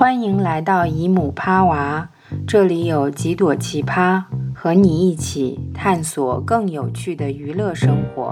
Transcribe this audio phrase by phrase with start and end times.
[0.00, 2.08] 欢迎来到姨母趴娃，
[2.46, 4.22] 这里有几朵奇葩，
[4.54, 8.30] 和你一起探索更有趣的娱乐生活。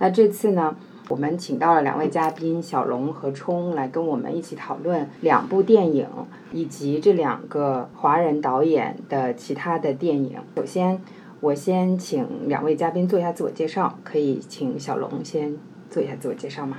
[0.00, 0.74] 那这次呢，
[1.08, 6.08] 我们请到了两位嘉宾小龙和冲来跟我们一起讨论两部电影
[6.50, 10.40] 以及这两个华人导演的其他的电影。
[10.56, 11.00] 首先，
[11.38, 15.56] 我先请两位嘉宾做一下自我介绍，可以请小龙先
[15.88, 16.78] 做一下自我介绍吗？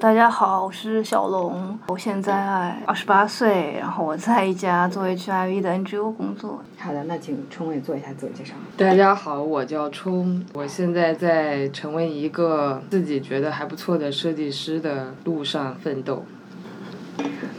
[0.00, 6.62] 大家好，我是小龙，我现在二十八岁，然后我在一家做 HIV 的 NGO 工作。
[6.78, 8.54] 好的，那请冲也做一下自我介绍。
[8.78, 16.24] 大家好，我叫冲，我现在在成为一个自己觉得还不错的设计师的路上奋斗。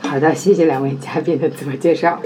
[0.02, 2.20] 好的，谢谢两位嘉宾的自我介绍。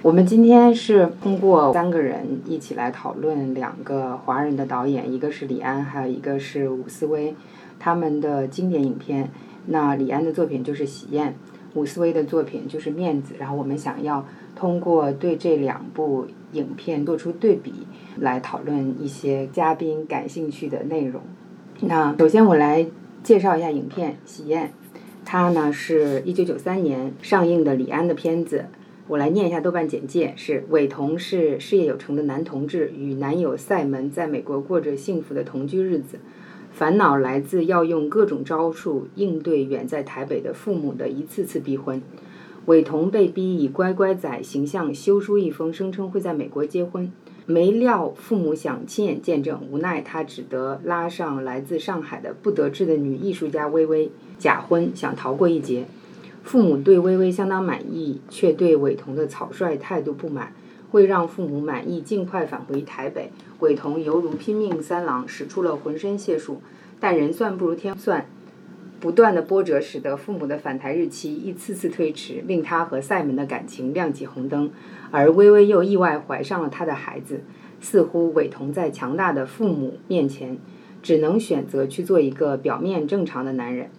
[0.00, 7.36] 我们今天是通过三个人一起来讨论两个华人的导演，一个是李安，还有一个是伍思薇。
[7.78, 9.30] 他们的经典影片，
[9.66, 11.34] 那李安的作品就是《喜宴》，
[11.78, 13.34] 伍思薇的作品就是《面子》。
[13.38, 17.72] 然后我们想要通过对这两部影片做出对比，
[18.18, 21.22] 来讨论一些嘉宾感兴趣的内容。
[21.80, 22.86] 那首先我来
[23.22, 24.68] 介绍一下影片《喜宴》，
[25.24, 28.66] 它呢是一九九三年上映的李安的片子。
[29.08, 36.18] 我来念一下豆瓣简介：是韦彤是事业有成的男同志，与男友赛门在美国过着幸福的同居日子。
[36.76, 42.02] 烦恼来自要用各种招数应对远在台北的父母的一次次逼婚。
[42.66, 47.10] 伟彤被逼以乖乖仔形象修书一封，声称会在美国结婚。
[47.46, 55.86] 没料父母想亲眼见证，无奈他只得拉上来自上海的不得志的女艺术家微微假婚，想逃过一劫。
[56.42, 60.52] 父母对微微相当满意，却对伟彤的草率态度不满。
[60.92, 66.60] 为让父母满意，尽快返回台北，伟彤犹如拼命三郎，使出了浑身解数，
[66.98, 68.26] 但人算不如天算，
[69.00, 74.70] 不断的波折使得父母的返台日期一次次推迟，令他和赛门的感情亮起红灯，
[75.10, 77.42] 而微微又意外怀上了他的孩子。
[77.78, 80.56] 似乎伟彤在强大的父母面前，
[81.02, 83.90] 只能选择去做一个表面正常的男人。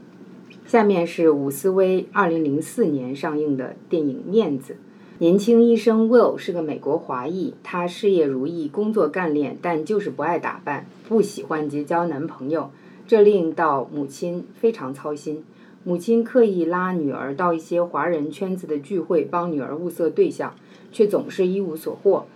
[0.65, 4.73] 下面是伍思薇二零零四年上映的电影《面子》。
[5.19, 12.69] 年轻医生 Will 是个美国华裔，他事业如意，工作干练，但就是不爱打扮，不喜欢结交男朋友，
[13.07, 15.43] 这令到母亲非常操心。
[15.83, 20.53] 母亲刻意拉女儿到一些华人圈子的聚会，帮女儿物色对象，
[20.91, 22.27] 却总是一无所获。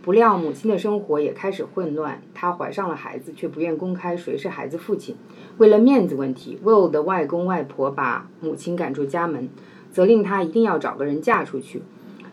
[0.00, 5.16] 不料母亲的生活也开始混乱，她怀上了孩子，却不愿公开谁是孩子父亲。
[5.56, 9.48] 为了面子问题，Will 的外公外婆把母亲赶出家门，
[9.90, 11.82] 责令她一定要找个人嫁出去。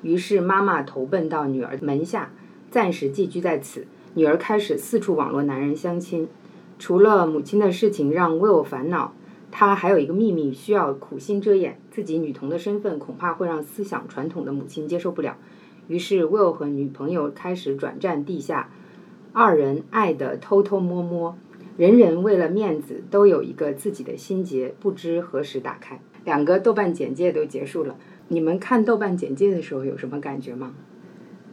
[0.05, 2.31] 于是妈妈投奔到女儿门下，
[2.69, 3.87] 暂时寄居在此。
[4.13, 6.27] 女儿开始四处网络男人相亲。
[6.77, 9.15] 除了母亲的事情让 Will 烦恼，
[9.49, 11.79] 他还有一个秘密需要苦心遮掩。
[11.89, 15.37] 自己女童的身份恐怕会让思想传统的母亲接受不了。
[15.87, 18.69] 于是 Will 和女朋友开始转战地下，
[19.33, 21.35] 二人爱的偷偷摸摸，
[21.77, 25.99] 人人为了面子都有一个自己的心结，不知何时打开。
[26.23, 27.95] 两个豆瓣简介都结束了。
[28.27, 30.73] 你们看豆瓣简介的时候有什么感觉吗？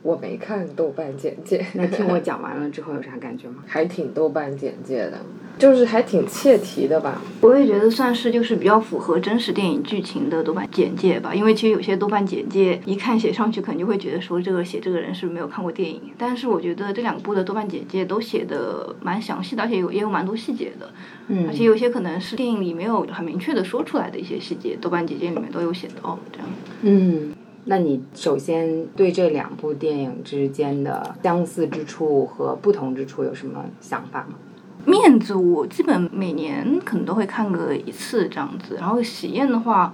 [0.03, 1.65] 我没看豆瓣简介。
[1.75, 3.62] 那听我讲完了之后有啥感觉吗？
[3.66, 5.21] 还挺豆瓣简介的，
[5.59, 7.21] 就是还挺切题的吧。
[7.41, 11.35] 我也觉得算是就是比较符合真实电影剧情的豆瓣简介吧。
[11.35, 16.01] 因为其实有些豆瓣简介一看写上去，可能就会觉得说这个写这个人是没有看过电影。
[16.19, 20.91] 但是我觉得这两部的豆瓣简介都写的蛮详细的，而且有也有蛮多细节的。
[21.29, 21.47] 嗯。
[21.49, 26.49] 而且有些可能是电影里没有很明确的说出来的一些细节，豆瓣简介里面都有写到这样。
[26.83, 27.33] 嗯。
[27.65, 34.35] 那你首先对这两部电影之间的相似之处和不同之处有什么想法吗？
[34.84, 39.93] 面子我基本每年可能都会看个一次这样子，然后喜宴的话，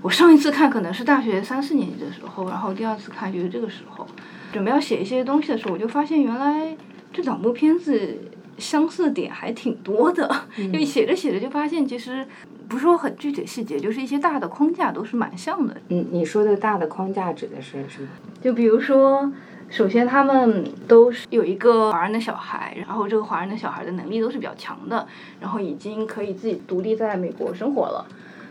[0.00, 4.06] 我上一次看可能是大学三四年级的时候，然后第二次看就是这个时候，
[4.52, 6.76] 准备要写一些东西的时候，我就发现原来
[7.12, 8.18] 这两部片子
[8.58, 12.26] 相似点还挺多的， 因为写着写着就发现其实。
[12.68, 15.76] 不是说很具体细节，就是一些大的框架都是蛮像的。
[15.90, 18.08] 嗯，你说的大的框架指的是什么？
[18.40, 19.30] 就比如说，
[19.72, 25.06] 首先他们都是有一个华人的小孩，然后这个华人的小孩的能力都是比较强的，
[25.40, 28.06] 然后已经可以自己独立在美国生活了。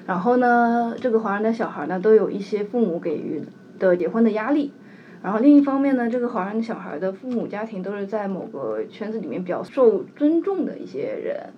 [0.08, 3.44] 然后呢，这个华人的小孩呢，都有一些父母给予
[3.78, 4.74] 的结婚的压力。
[5.22, 11.54] 然后另一方面呢，这个华人的小孩的父母家庭都是在某个圈子里面比较受尊重的一些人。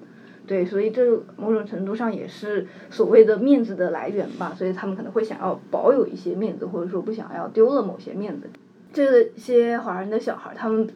[0.46, 8.50] 对，所以这某种程度上也是所谓的面子的来源吧，所以他们可能会想要保有一些面子，或者说不想要丢了某些面子。
[8.94, 10.88] 这些华人的小孩，他们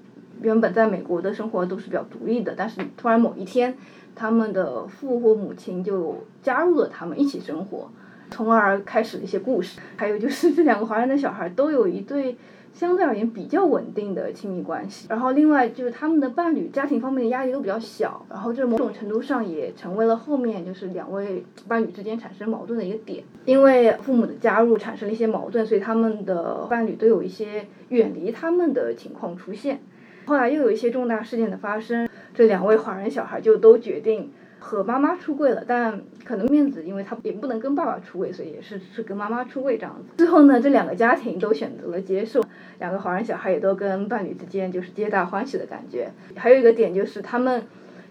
[0.41, 3.75] 原本在美国的生活都是比较独立的，但是突然某一天，
[4.15, 7.89] 他们的父或母亲就加入了他们一起生活，
[8.29, 9.81] 从而开始了一些故事。
[9.97, 12.37] 还有就是这两个华人的小孩都有一对。
[12.77, 23.23] 相对而言比较稳定的亲密关系，然后另外就是他们的伴侣家庭方面的压力都比较小，然后这某种程度上也成为了后面就是两位伴侣之间产生矛盾的一个点。
[23.45, 29.79] 因为父母的加入产生了一些矛盾，所以他们的伴侣都有一些远离他们的情况出现。
[30.27, 34.31] 后来又有一些重大事件的发生，这两位华人小孩就都决定。
[34.59, 40.13] 和妈妈出柜了，但可能面子，因为他也不能跟爸爸出柜，所以也是是跟妈妈出柜这样子。
[40.17, 42.43] 最后呢，这两个家庭都选择了接受，
[42.79, 46.11] 两个华人小孩也都跟伴侣之间就是皆大欢喜的感觉。
[46.35, 47.63] 还有一个点就是，他们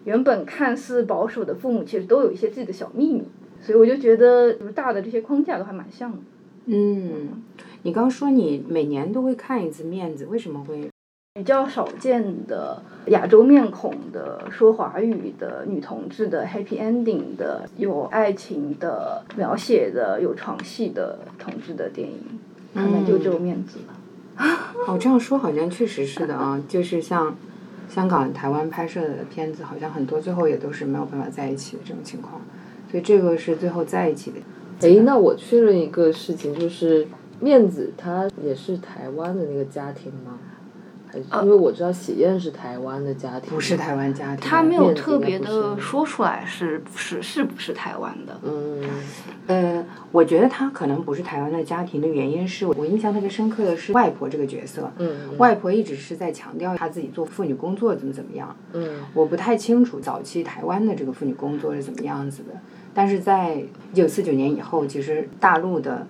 [0.05, 3.29] 原本看似保守的父母，其实都有一些自己的小秘密，
[3.61, 6.19] 所以我就觉得就是大的这些框架都还蛮像的。
[6.67, 7.43] 嗯，
[7.83, 10.89] 你刚说你每年都会看一次面子，为什么会？
[11.37, 22.19] 比较少见的亚洲面孔的说华语的女同志的 happy ending 的有爱情的描写的有床戏的同志的电影，
[22.73, 24.47] 可能就只有面子了。
[24.89, 27.37] 哦，这样说好像确实是的啊，就是像
[27.87, 32.41] 香港、台湾拍摄的片子，好像很多最后也都是没有办法在一起的这种情况，
[32.91, 34.89] 所以这个是最后在一起的。
[34.89, 37.07] 哎，那我确认一个事情，就是
[37.41, 40.39] 面子他也是台湾的那个家庭吗？
[41.43, 44.49] 因为我知道喜宴是台湾的家庭，不是台湾家庭。
[44.49, 48.41] 他没有特别的说出来是不是是不是台湾的。
[48.45, 48.83] 嗯，
[49.47, 54.91] 呃，我觉得他可能不是台湾的家庭的原因是我印象特别深刻的是外婆这个角色。
[54.99, 55.37] 嗯。
[55.39, 58.57] 外婆一直是在强调她自己做妇女工作怎么怎么样。
[58.73, 59.01] 嗯。
[59.15, 62.59] 我不太清楚早期台湾的这个妇女工作是怎么样子的，
[62.95, 66.07] 但是在一九四九年以后，其实大陆的。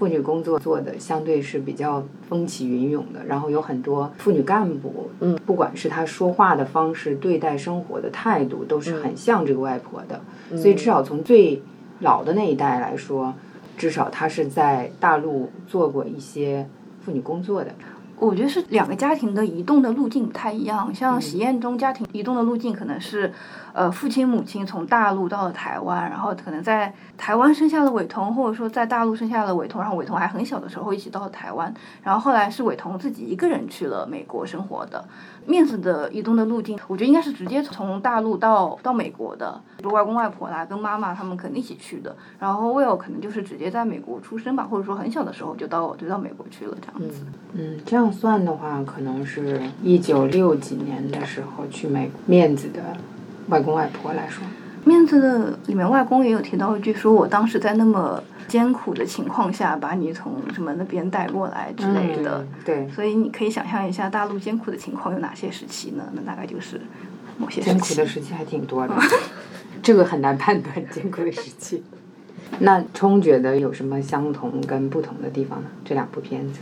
[0.00, 10.22] 妇女工作做的相对是比较风起云涌的，然后有很多妇女干部，嗯，不管是她说话的方式、对待生活的态度，都是很像这个外婆的。
[10.56, 11.60] 所以至少从最
[11.98, 13.34] 老的那一代来说，
[13.76, 16.66] 至少她是在大陆做过一些
[17.02, 17.70] 妇女工作的。
[18.20, 23.32] 我觉得是两个家庭的移动的路径不太一样，像喜宴中家庭移动的路径可能是。
[23.72, 31.72] 呃，父亲母亲从大陆到了台湾，然后可能在台湾生下了伟彤，或者说在大陆生下了伟彤，然后伟彤还很小的时候一起到了台湾，
[32.02, 35.04] 然后后来是伟彤自己一个人去了美国生活的。
[35.46, 42.16] 面子的移动的路径，我觉得应该是直接从大陆到到美国的，比如外公外婆啦，跟妈妈他们肯定一起去的。
[42.40, 47.24] 然后 Will 可能就是直接在美国出生吧，或者说很小的时候就到就到美国去了这样子。
[47.52, 52.80] 嗯，这样算的话，可能是一九六几年的时候去美面子的。
[53.48, 54.44] 外公外婆来说，
[54.84, 62.46] 面子的里面外公也有提到一句，说我当时在那么艰苦的情况下把你从什么那边带过来之类的。
[62.64, 62.88] 对。
[62.90, 66.04] 所以你可以想象一下大陆艰苦的情况有哪些时期呢？
[66.12, 66.80] 那大概就是
[67.38, 68.94] 某些艰苦的时期还挺多的，
[69.82, 71.82] 这个很难判断艰苦的时期。
[72.60, 75.66] 那冲觉得有什么相同跟不同的地方呢？
[75.84, 76.60] 这两部片子，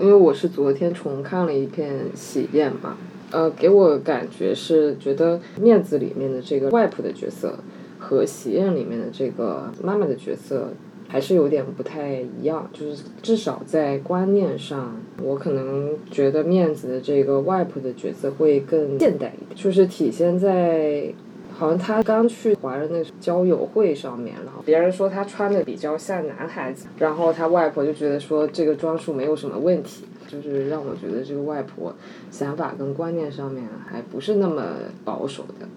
[0.00, 2.96] 因为我是昨天重看了一遍《喜宴》嘛。
[3.30, 7.58] 呃，给我感觉是觉得面子里面的这个外婆的角色
[7.96, 10.72] 和喜宴里面的这个妈妈的角色
[11.06, 21.12] 还是有点不太一样，就是至少在观念上，我可能觉得面子的这个外婆的角色会更现代一点，就是体现在
[21.60, 30.06] 好像他刚去华人的交友会上面，然后别人说他穿的比较像男孩子，然后他外婆就觉得说这个装束没有什么问题。
[30.26, 31.92] 就是让我觉得这个外婆
[32.30, 34.62] 想法跟观念上面还不是那么
[35.04, 35.68] 保守的。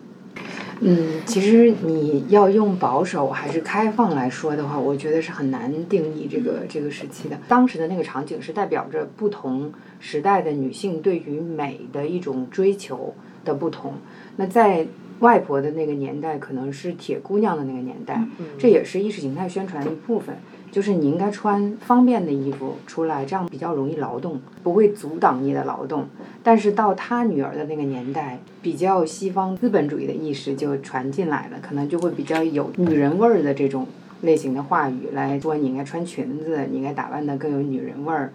[0.80, 7.38] 嗯，其实你要用保守还是开放来说的话，我觉得是很难定义这个这个时期的。
[7.48, 13.94] 当时的那个场景是代表着不同时代的女性对于美的一种追求的不同。
[14.38, 14.86] 那在
[15.24, 18.22] 外婆的那个年代，可能是铁姑娘的那个年代，
[18.60, 20.36] 这也是意识形态宣传的一部分。
[20.70, 26.08] 就是你应该穿方便的衣服出来，这样比较容易劳动，不会阻挡你的劳动。
[26.42, 33.88] 但是到他女儿的那个年代，比较西方资本主义的意识就传进来了，可能就会比较有女人味儿的这种
[34.24, 38.34] 类型的话语来说，你应该穿裙子，你应该打扮的更有女人味儿，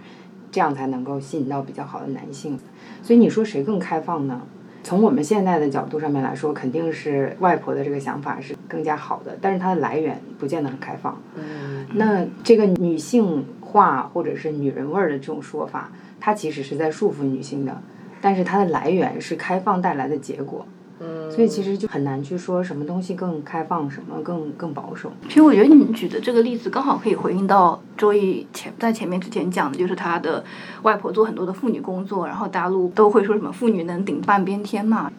[0.53, 2.57] 这样才能够吸引到比较好的男性。
[3.03, 4.43] 所以你说谁更开放呢？
[4.89, 11.21] 从我们现在的角度上面来说，肯定是外婆的这个想法是更加好的，但是它的来源不见得很开放。
[11.35, 17.83] 嗯，那这个女性化或者是女人味儿的这种说法，它其实是在束缚女性的，
[18.23, 20.67] 但是它的来源是开放带来的结果。
[21.01, 25.13] 嗯，所以其实就很难去说什么东西更开放，什么更更保守。
[25.29, 30.45] 其实我觉得你们举的这个例子刚好可以回应到周易前在前面之前讲的，就是他的
[30.83, 35.13] 外婆做很多的妇女工作，然后大陆都会说什么妇女能顶半边天嘛。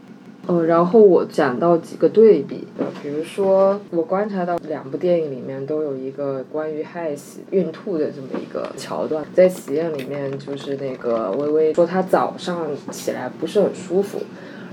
[0.48, 14.19] 呃，然后我讲到几个对比的，比如说我观察到两部电影里面都有一个关于害喜孕吐的这么一个桥段，在《喜宴》里面就是那个微微说她早上起来不是很舒服，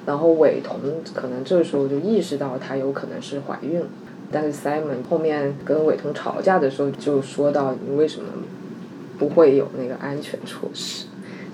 [0.06, 0.78] 然后伟彤
[1.12, 3.86] 可能这时候就意识到她有可能是怀孕了，
[4.30, 8.28] 但是 Simon 后面跟伟彤吵架的时候就说到你为什么
[9.18, 11.06] 不会有那个安全措施。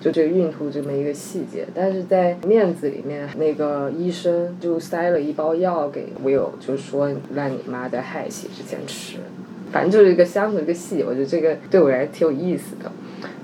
[0.02, 9.18] 就这个孕吐这么一个细节，但是在面子里面，那个医生就塞了一包药给 Will，就说让你妈在害喜之前吃，
[9.71, 12.90] 反正就是一个相同的一个细节，我觉得这个对我来挺有意思的。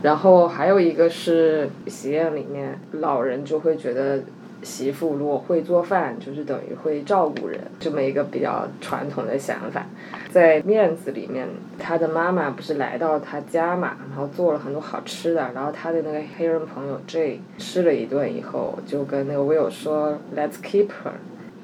[0.03, 4.21] 然后还有一个是喜宴里面，老人就会觉得。
[4.63, 9.87] 媳妇如果会做饭，就是等于会照顾人，这么一个比较传统的想法。
[10.31, 11.49] 在面子里面，
[11.79, 21.13] 他的妈妈不是来到他家嘛，然后做了很多好吃的，然后他的那个黑人朋友 J 吃了一顿以后，就跟那个 Will 说，Let's keep her。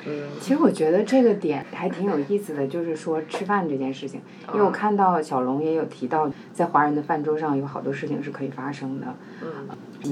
[0.06, 4.20] 嗯，其实我觉得这个点还挺有意思的，就是说吃饭这件事情，
[4.52, 9.06] 因为我看到小龙也有提到，在华人的饭桌上有好多事情是可以发生的。
[9.42, 9.48] 嗯。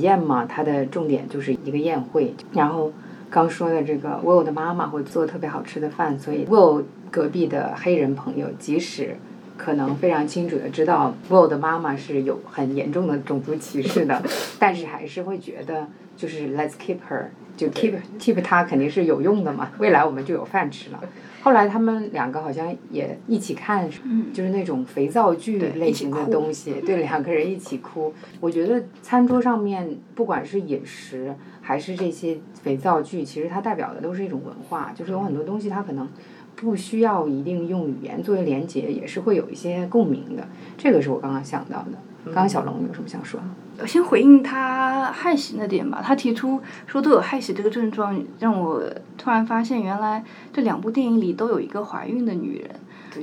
[0.00, 2.34] 宴嘛，它的重点就是一个宴会。
[2.54, 2.90] 然后
[3.28, 9.18] 刚说的这个，Will 的妈妈会做特别好吃的饭，所以 Will 隔壁的黑人朋友，即使
[9.58, 14.22] 可能非常清楚的知道 Will 的妈妈是有很严重的种族歧视的，
[14.58, 17.26] 但是还是会觉得就是 Let's keep her。
[17.56, 21.00] 就 keep keep 它肯定是有用的嘛，未来我们就有饭吃了。
[21.42, 23.90] 后来他们两个好像也一起看，
[24.32, 28.14] 就是那种肥皂剧类型的东西，对，两个人一起哭。
[28.40, 36.08] 我觉得餐桌上面不管是饮食还是这些肥皂剧，其实它代表的都是一种文化，就是有很多东西它可能
[36.54, 40.46] 不需要一定用语言作为连接，也是会有一些共鸣的。
[40.78, 41.98] 这个是我刚刚想到的。
[42.26, 43.40] 刚刚小龙有什么想说？
[43.78, 46.00] 我先回应他害喜那点吧。
[46.04, 48.82] 他提出说都有害喜这个症状，让我
[49.18, 52.70] 突然发现，原来这两部电影里都有一个怀孕的女人。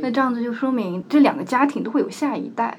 [0.01, 2.77] 那这样子就说明这两个家庭都会有下一代。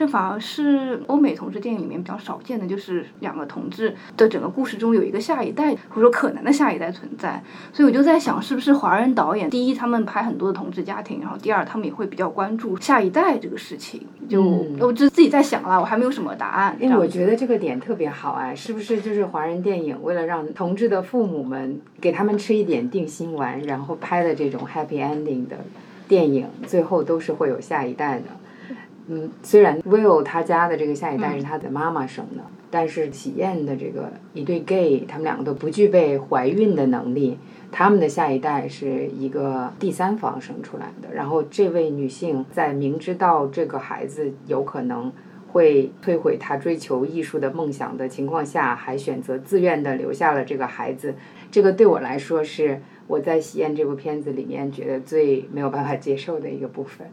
[0.00, 7.44] 这反而是欧美同志电影里面比较少见的，就是两个同志的整个故事中有一个下一代，或者说可能的下一代存在。
[7.70, 14.00] 所以我就在想，是不是华人导演第一他们拍很多的同志家庭，然后第二他们也会比较关注下一代这个事情。
[14.26, 14.42] 就
[14.78, 16.74] 我就自己在想了，我还没有什么答案。
[16.80, 25.58] 因为我觉得这个点特别好哎，是不是就是华人电影为了让同志的父母们给他们吃一点定心丸，然后拍的这种 happy ending 的
[26.08, 28.24] 电影，最后都是会有下一代的。
[29.12, 37.36] 嗯，虽然 Will 他家的这个下一代是他的妈妈生的，但是喜宴的这个一对 gay，他们两个都不具备怀孕的能力，
[37.72, 41.12] 他们的下一代是一个第三方生出来的。
[41.12, 45.12] 然后这位女性在明知道这个孩子有可能
[45.48, 51.16] 会摧毁她追求艺术的梦想的情况下，还选择自愿的留下了这个孩子。
[51.50, 57.08] 这个对我来说是我在喜宴这部片子里面觉得最没有办法接受的一个部分。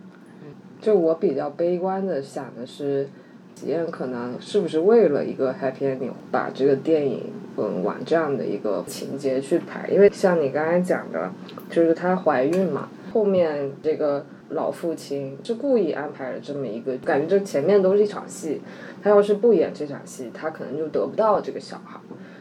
[0.80, 3.10] 就我比较悲观的想的是，
[3.56, 9.90] 吉恩可能是不是为了一个 happy ending 把这个电影嗯往这样的一个情节去拍？
[9.90, 11.32] 因为像你刚才讲的，
[11.70, 18.62] 就是她怀孕嘛，后面这个老父亲是故意安排了这么一个，感觉这前面都是一场戏，
[19.02, 22.00] 他要是不演这场戏，他可能就得不到这个小孩。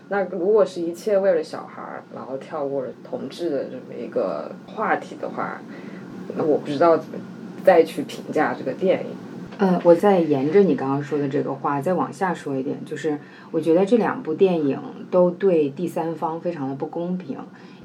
[0.08, 5.60] 那如果是一切为了小孩，然后跳过了同志的这么一个话题的话，
[6.36, 7.18] 那我不知道怎么。
[7.66, 9.06] 再去评价这个电影。
[9.58, 13.18] 呃，我再沿着你刚刚说的这个话再往下说一点，就是
[13.50, 14.78] 我觉得这两部电影
[15.10, 17.36] 都对第三方非常的不公平。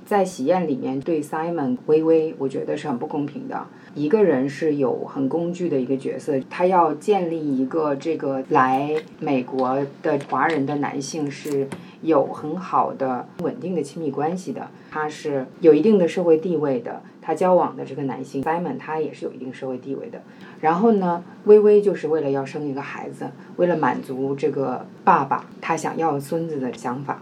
[0.06, 3.66] 在《喜宴》里面对 Simon 微微，我觉得是很不公平的。
[3.96, 11.68] 一个人是有很工具的一个角色，他要建立一个这个来美国的华人的男性是。
[12.04, 17.00] 有很好的稳定的亲密关系的，他是有一定的社会地位的。
[17.34, 20.22] 交往的这个男性 Simon，他也是有一定社会地位的。
[20.60, 27.22] 然后呢，微微就是为了要生一个孩子，为了满足这个爸爸他想要孙子的想法。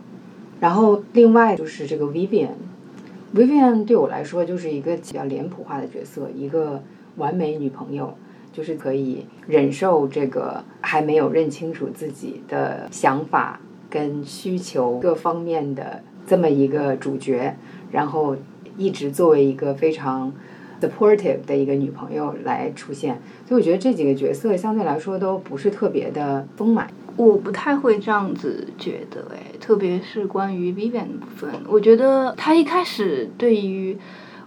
[0.59, 6.83] 然后另外就是这个 Vivian，Vivian 对我来说就是一个比较脸谱化的角色，一个
[7.15, 8.13] 完美女朋友，
[8.51, 13.59] 就是可以忍受这个还没有认清楚自己的想法。
[13.91, 17.55] 跟需求各方面的这么一个主角，
[17.91, 18.35] 然后
[18.79, 20.33] 一直作为一个非常
[20.81, 26.89] supportive 的一个女朋友来出现，所以我觉得这几个角色相对来说都不是特别的丰满。
[27.17, 33.97] 我不太会这样子觉得，哎，特别是关于 Vivian 的部分，我觉得他一开始对于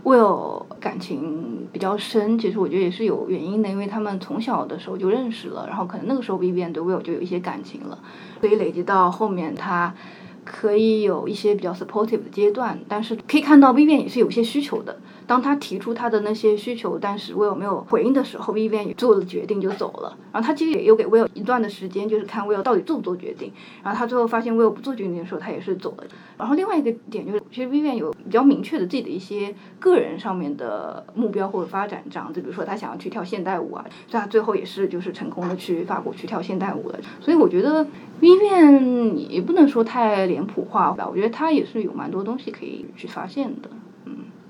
[0.05, 7.99] Will 感情比较深，其实我觉得也是有原因的，因为他们从小的时候就认识了，然后可能那个时候 Vivian 对 Will 就有一些感情了。
[8.41, 9.95] 所以累积到后面，他
[10.45, 14.99] 可以有一些比较 supportive 的阶段，但是可以看到 Vivian 也是有些需求的。
[15.33, 20.15] 当他提出他的那些需求，但是 Will 没有回应的时候，Vivian 也做了决定就走了。
[20.31, 23.51] 然后他其实也有给 Will 一段的时间，就是看 Will 到底做不做决定。
[23.83, 26.05] 然后他最后发现 Will 不做决定的时候，他也是走了。
[26.37, 36.99] 然后另外一个点就是，其实 Vivian 有比较明确的自己的一些个人上面的目标或者发展这样子，比如说他想要去跳现代舞啊，所以他最后也是就是成功的去法国去跳现代舞了。
[37.19, 37.87] 所以我觉得
[38.21, 43.71] Vivian 也不能说太脸谱化吧，我觉得他也是有蛮多东西可以去发现的。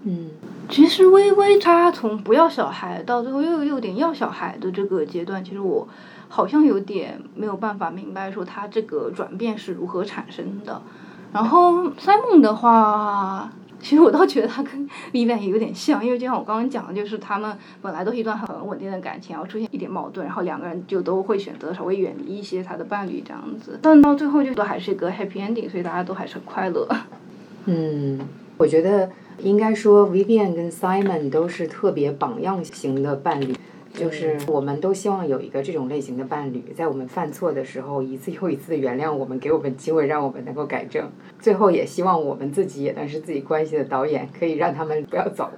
[0.05, 0.49] 嗯嗯。
[0.69, 5.87] 其实微微她从不要小孩到最后又有点要小孩的这个阶段，其实我
[6.29, 10.81] 好像有点没有办法明白说他这个转变是如何产生的。
[11.33, 26.89] 然后 Simon 的话， 其实我倒觉得他跟 Vivian 也有点像，因为就像我刚刚讲的，就是他们本来都是一段很稳定的感情，然后出现一点矛盾，然后两个人就都会选择稍微远离一些他的伴侣这样子，但到最后就都还是一个 happy ending，所以大家都还是很快乐。
[27.67, 28.21] 嗯，
[28.57, 29.11] 我觉得。
[29.43, 33.53] 应该说，Vivian 跟 Simon 都是特别榜样型的伴侣，
[33.93, 41.11] 就是我们都希望有一个这种类型的伴侣，在我们犯错的时候，一次又一次的原谅我们，给我们机会，让我们能够改正。
[41.41, 45.51] 最后也希望我们自己也能是自己关系的导演，可以让他们不要走。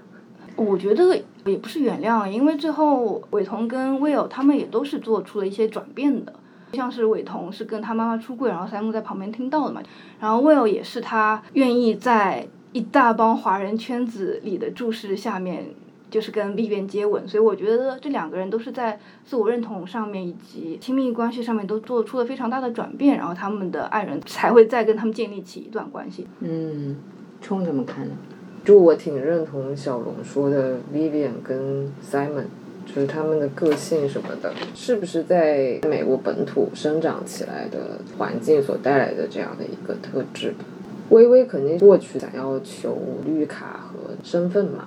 [0.57, 1.15] 我觉得
[1.45, 6.33] 也不是原谅，因为最后伟彤跟 Will 他们也都是做出了一些转变的，
[6.73, 9.83] 像是伟彤是跟他妈妈出柜，然后 Simon 在旁边听到的嘛，
[10.21, 12.49] 然后 Will 也是他愿意在。
[12.75, 15.67] 一大帮华人圈子里的注视下面，
[16.11, 26.27] 就是跟 Vivian 接吻，所以我觉得这两个人都是在自我认同上面以及亲密关系上面都做出了非常大的转变，然后他们的爱人才会再跟他们建立起一段关系。
[26.41, 26.97] 嗯，
[27.41, 28.13] 冲怎么看呢？
[28.65, 32.47] 就我挺认同小龙说的，Vivian 跟 Simon，
[32.87, 40.53] 就是他们的个性什么的，是不是在美国本土生长起来的环境所带来的这样的一个特质？
[41.15, 44.87] 微微肯定过去想要求绿卡和身份嘛，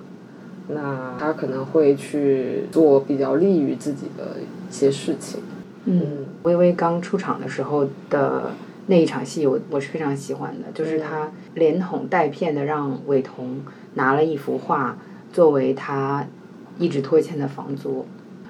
[0.68, 5.40] 那他可能会去做比较利于自己的一些事情。
[5.86, 8.50] 嗯，微微刚出场的时候的
[8.88, 13.62] 那一场戏，我我是非常喜欢的，就是他连哄带骗的让伟彤
[13.94, 14.98] 拿了一幅画
[15.32, 16.26] 作为他
[16.78, 18.04] 一直拖欠的房租。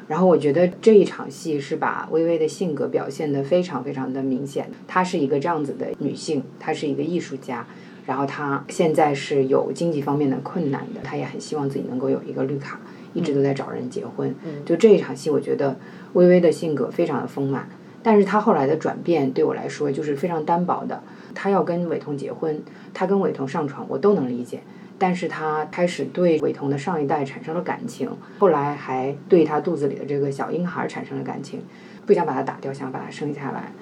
[0.09, 4.71] 然后我觉得这一场戏是把微微的性格表现得非常非常的明显。
[4.87, 7.67] 她是一个这样子的女性，她是一个艺术家，
[8.07, 12.81] 然后她现在是有经济方面的困难的，她也很希望自己能够有一个绿卡，
[13.13, 14.35] 一直都在找人结婚。
[14.65, 15.77] 就这一场戏，我觉得
[16.15, 17.69] 微微的性格非常的丰满，
[18.03, 21.03] 但是她后来的转变对我来说就是非常单薄的。
[21.35, 22.63] 她要跟伟彤结婚，
[22.95, 24.61] 她跟伟彤上床，我都能理解。
[24.99, 31.63] 但是他开始对伟彤的上一代产生了感情，后来还对他肚子里的这个小婴孩产生了感情，
[32.05, 33.73] 不想把他打掉，想把他生下来。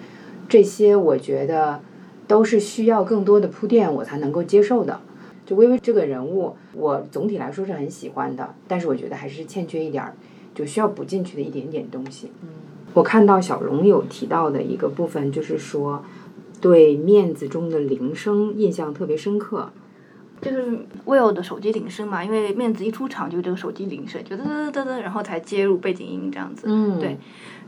[0.49, 1.81] 这些我觉得
[2.27, 5.01] 都是需要更多的铺垫，我才能够接受的。
[5.47, 10.13] 就微微这个人物，我总体来说是很喜欢的，但是我觉得还是欠缺一点儿，
[10.55, 12.31] 就需要补进去的一点点东西。
[12.93, 16.05] 我看到小龙有提到的一个部分，就是说
[16.61, 19.71] 对面子中的铃声印象特别深刻。
[20.41, 26.67] 就是 Will 的手机铃声嘛，因为面子一出场就这个手机铃声，就噔噔噔噔，然后才接入背景音这样子。
[26.69, 26.99] 嗯。
[26.99, 27.17] 对。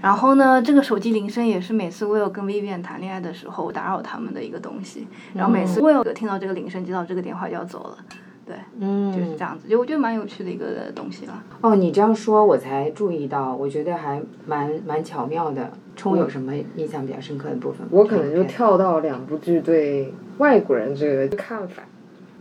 [0.01, 5.09] 然后呢，这个手机铃声也是每次 Will 跟 Vivian 谈恋爱的时候打扰他们的一个东西。
[5.35, 7.99] 然后每次 Will 听到这个铃声，接到这个电话就要走了。
[8.47, 8.57] 对。
[8.79, 9.13] 嗯。
[9.13, 11.43] 就是这样子，就我觉得蛮有趣的一个东西了。
[11.63, 15.71] 哦，你这样说，我才注意到，我觉得还蛮蛮巧妙的。
[15.97, 17.85] 冲有什么印象比较深刻的部分？
[17.91, 21.83] 我可能就跳到两部剧对外国人这个看法。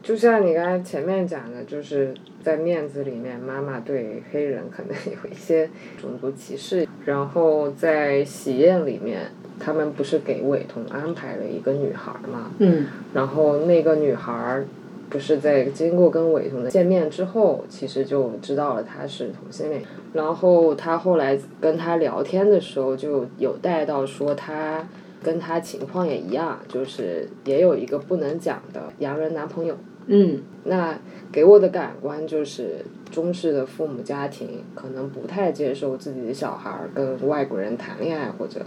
[0.03, 6.87] 就像你刚才前面讲的，就是在面子里面，妈妈对黑人可能有一些种族歧视。
[7.05, 12.51] 然后在喜宴里面，他们不是给伟彤安排了一个女孩嘛？
[12.59, 12.85] 嗯。
[13.13, 14.63] 然后那个女孩
[15.09, 19.81] 不是在经过跟伟彤的见面之后，其实就知道了他是同性恋。
[20.13, 24.85] 然后他后来跟他聊天的时候，就有带到说他
[25.23, 29.75] 跟她情况也一样，就是也有一个不能讲的洋人男朋友。
[30.09, 30.97] 嗯，那
[31.33, 32.77] 给我的感官就是
[33.11, 38.61] 中式的父母家庭可能不太接受自己的小孩跟外国人谈恋爱或者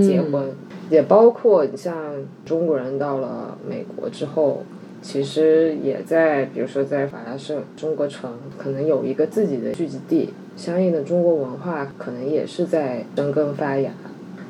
[0.00, 0.50] 结婚，
[0.88, 2.14] 也包括你像
[2.46, 4.62] 中国人到了美国之后，
[5.02, 13.92] 其实也在比如说在法拉盛中国城可能有一个自己的聚集地，相应的中国文化可能也是在生根发芽。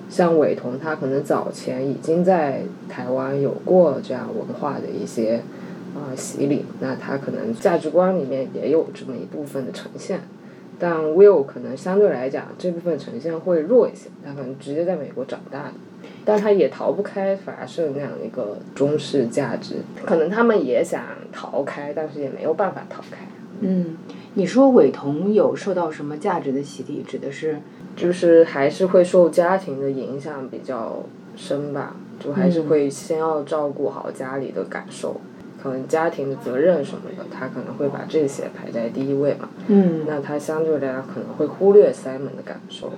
[0.08, 5.42] 像伟彤他可能早前已经在台湾有过这样文化的一些。
[5.96, 10.20] 啊，洗礼，那他可能价值观里面也有这么一部分的呈现，
[10.78, 15.72] 但 Will 可能相对来讲这部分呈现会弱一些，他可能直接在美国长大的，
[16.22, 23.26] 但他也逃不开法拉盛那样一个中式价值，可能他们也想逃开，但是也没有办法逃开。
[23.60, 23.96] 嗯，
[24.34, 27.58] 你说伟童有受到什么价值的洗礼，指的是？
[27.96, 31.02] 就是还是会受家庭的影响比较
[31.34, 35.18] 深吧，就还是会先要照顾好家里的感受，
[35.62, 39.48] 可能家庭的责任什么的，他可能会把这些排在第一位嘛。
[39.68, 42.92] 嗯，那他相对来讲可能会忽略 Simon 的感受。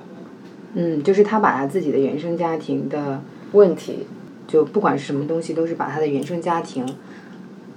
[0.74, 4.06] 嗯，就是他把他自己的原生家庭的问题，
[4.46, 6.84] 就不管是什么东西，都是把他的原生家庭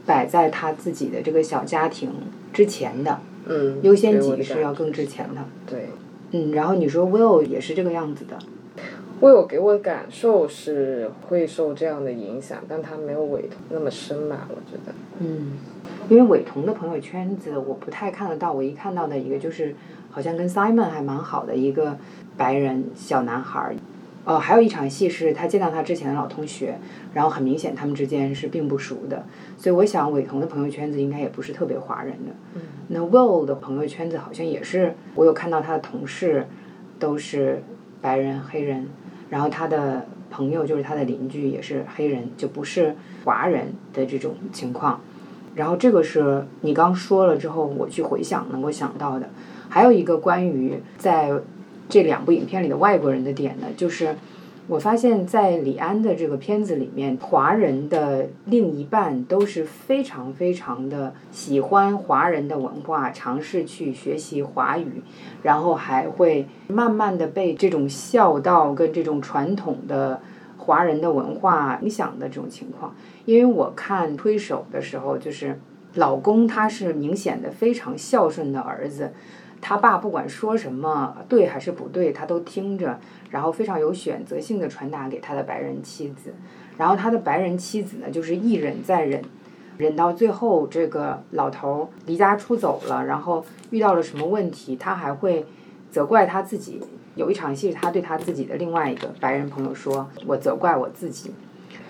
[0.05, 2.10] 摆在他自己的这个小家庭
[2.51, 5.41] 之前的，嗯，优先级是要更之前的。
[5.65, 5.90] 对。
[6.32, 8.39] 嗯，然后你说 Will 也是这个样子的
[9.22, 14.94] ，Will 给我的感受是会受这样的影响，但他没有伟童那么深吧，我觉得。
[15.20, 15.58] 嗯，
[16.10, 19.76] 因为伟童的朋友圈子我不太看得到，我一看到的一个就是
[20.10, 21.98] 好像跟 Simon 还蛮好的一个
[22.38, 23.76] 白人小男孩儿，
[24.23, 26.77] 呃，还有一场戏是他见到他之前的老同学，
[27.13, 29.25] 然后很明显他们之间是并不熟的，
[29.57, 32.31] 所以我想伟彤的朋友圈子应该也不是特别华人的。
[32.53, 32.62] 嗯。
[32.89, 36.47] 那 Will 的朋友圈子好像也是，我有看到他的同事
[36.99, 37.63] 都是
[37.99, 38.88] 白人、黑人，
[39.29, 45.01] 然后他的朋友就是他的邻居也是黑人，就不是华人的这种情况。
[45.55, 49.29] 然后这个是你刚说了之后，我去回想能够想到的。
[49.67, 51.31] 还有一个关于在
[51.91, 54.15] 这两部影片里的外国人的点呢，就是
[54.67, 65.01] 我发现，在李安的这个片子里面，华人的另一半都是非常非常的喜欢华人的文化，尝试去学习华语，
[65.43, 70.21] 然后还会慢慢的被这种孝道跟这种传统的
[70.58, 72.95] 华人的文化影响的这种情况。
[73.25, 75.60] 因为我看推手的时候，就是
[75.95, 79.12] 老公他是明显的非常孝顺的儿子。
[79.62, 86.34] 他爸不管说什么对还是不对，他都听着，然后非常有选择性的传达给他的白人妻子。
[86.78, 89.21] 然后他的白人妻子呢，就是一忍再忍，
[89.78, 95.45] 忍到最后这个老头离家出走了，然后遇到了什么问题，他还会
[95.91, 96.82] 责怪他自己。
[97.13, 101.32] 有一场戏他对他自己的另外一个白人朋友说：“我责怪我自己。”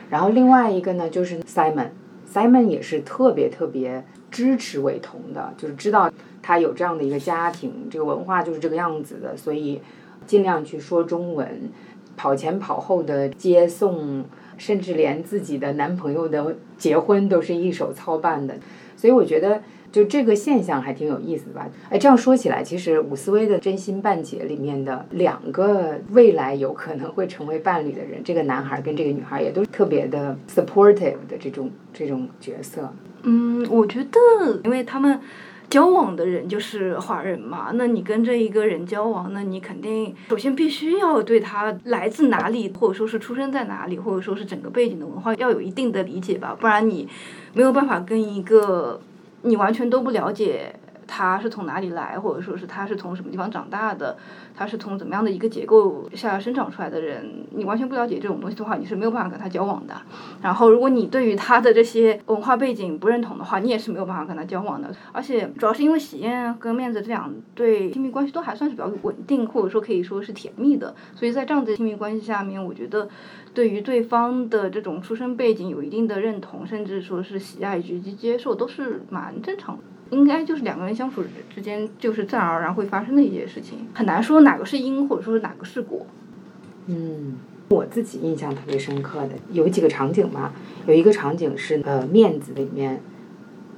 [0.10, 6.12] 然后另外一个呢，就是 Simon，Simon 也是特别特别支持伟童的，就是知道。
[6.42, 9.82] 他有这样的一个家庭，这个文化就是这个样子的，所以
[10.26, 11.70] 尽量去说中文，
[12.18, 14.26] 跑前跑后的接送，
[14.58, 18.56] 甚至连自己的男朋友的结婚都是一手操办的。
[18.98, 21.68] 所以我觉得，就这个现象还挺有意思的吧？
[21.90, 32.94] 哎，这样说起来，其实伍思薇的《真心半解》里面的两个未来有可能会成为伴侣的人，这个男孩跟这个女孩也都特别的 supportive 的这种这种角色。
[33.24, 34.20] 嗯，我觉得，
[34.64, 35.20] 因为他们。
[35.72, 47.08] 交往的人就是华人嘛，那你跟这一个人交往，那你肯定首先必须要对他来自哪里，或者说是出生在哪里，或者说是整个背景的文化要有一定的理解吧，不然你
[47.54, 49.00] 没有办法跟一个
[49.44, 50.76] 你完全都不了解
[51.08, 54.18] 他是从哪里来，或者说是他是从什么地方长大的，
[54.62, 59.96] 他是从怎么样的一个结构下生长出来的人，你完全不了解这种东西的话，你是没有办法跟他交往的。
[60.40, 64.94] 然后，如果你对于他的这些文化背景不认同的话，你也是没有办法跟他交往的。
[65.12, 73.10] 而且，主要是因为喜宴跟面子这两对亲密关系都还算是比较稳定，或者说可以说是甜蜜的，所以在这样的亲密关系下面，我觉得
[73.56, 79.84] 对于对方的这种出生背景有一定的认同，甚至说是喜爱以及接受，都是蛮正常的。
[80.12, 86.06] 应该就是两个人相处之间，就是自然而然会发生的一些事情，很难说哪哪个是因，或者说是哪个是果。
[86.88, 87.38] 嗯，
[87.70, 90.54] 我自己印象特别深刻的有几个场景吧，
[90.86, 93.02] 有一个场景是呃面子里面，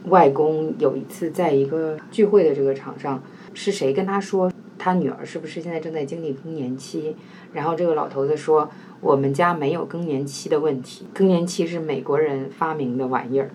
[0.05, 3.21] 外公有一次在一个聚会的这个场上，
[3.53, 7.15] 是谁跟他说他女儿是不是现在正在经历更年期？
[7.53, 13.51] 然后这个老头子说我们家没有更年期的问题，更年期是美国人发明的玩意儿。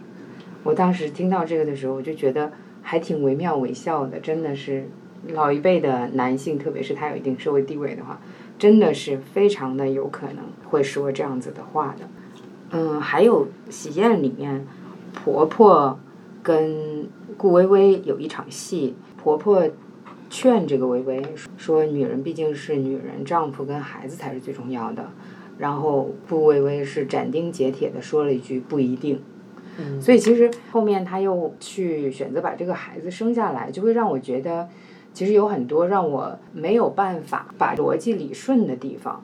[0.63, 2.53] 我当时听到这个的时候，我就觉得。
[2.81, 4.89] 还挺惟妙惟肖的，真的是
[5.27, 8.21] 老一辈的男性，特别是他有一定社会地位的话，
[8.59, 12.09] 真的是非常的有可能会说这样子的话的。
[12.71, 14.67] 嗯，还有喜宴里面，
[15.13, 15.99] 婆婆
[16.43, 19.69] 跟顾薇薇有一场戏，婆婆
[20.31, 21.23] 劝这个薇薇
[21.57, 25.11] 说：“女人毕竟是女人，丈夫跟孩子才是最重要的。”
[25.59, 29.21] 然后顾薇薇是斩钉截铁的说了一句：“不一定。”
[30.01, 34.69] 所以其实后面他又去选择把这个孩子生下来，就会让我觉得，
[35.13, 39.23] 其实有很多让我没有办法把逻辑理顺的地方。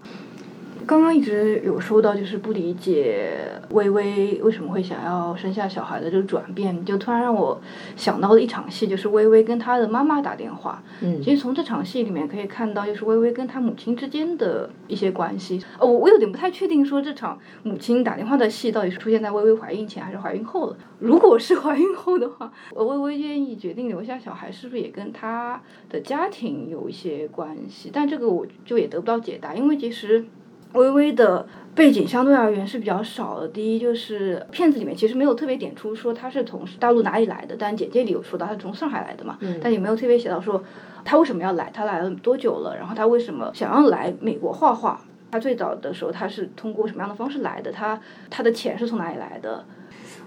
[0.87, 3.38] 刚刚一直有说到，就是不理解
[3.70, 7.58] 微微为什么会想要生下小孩的这个转变，就突然让我
[7.96, 10.82] 想到了一场戏，就是微微跟她的妈妈打电话。
[11.00, 15.62] 嗯其实从这场戏里面可以看到，就是微微跟她母亲之间的一些关系。
[15.78, 20.76] 哦，我我有点不太确定，说这场母亲打电话的戏到底是出现在微微怀孕前还是怀孕后了。
[20.98, 27.90] 如果是怀孕后的话， 呃微微愿意决定留下小孩，是不是也跟她的家庭有一些关系？
[27.92, 30.26] 但这个我就也得不到解答，因为其实。
[30.74, 33.48] 微微的背景相对而言是比较少的。
[33.48, 40.62] 第一就是片子里面其实没有特别点出说他是从大陆哪里来的，但简介里有说到他是从上海来的嘛，但也没有特别写到说
[41.04, 45.00] 他为什么要来，他来了多久了，然后他为什么想要来美国画画。
[45.30, 47.72] 他最早的时候，他是通过什么样的方式来的？
[47.72, 49.64] 他他的钱是从哪里来的？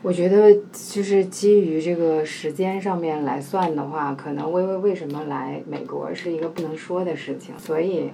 [0.01, 8.11] 我觉得就是基于这个时间上面来算的话，可能微微为什么来美国是一个不能说的事情，所以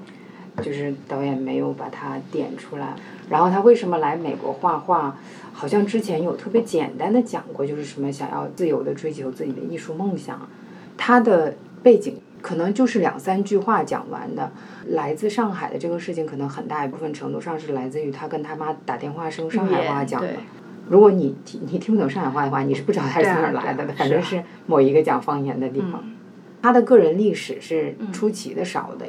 [0.62, 2.94] 就是导演没有把它点出来。
[3.30, 5.18] 然后他为什么来美国画画，
[5.54, 10.48] 好像之前有特别简单的讲过，就是什么想要自由的追求自己的艺术梦想。
[10.98, 14.52] 他的背景可能就是两三句话讲完的。
[14.90, 20.28] 来自上海的这个事情，可能很大一部分程度上是来自于他跟他妈打电话是用上海话讲的。
[20.90, 26.04] 如果你你听不懂上海话的话，你是不知道他是从哪儿来的，反正是某一个讲方言的地方。
[26.64, 29.06] 他的个人历史是出奇的少的。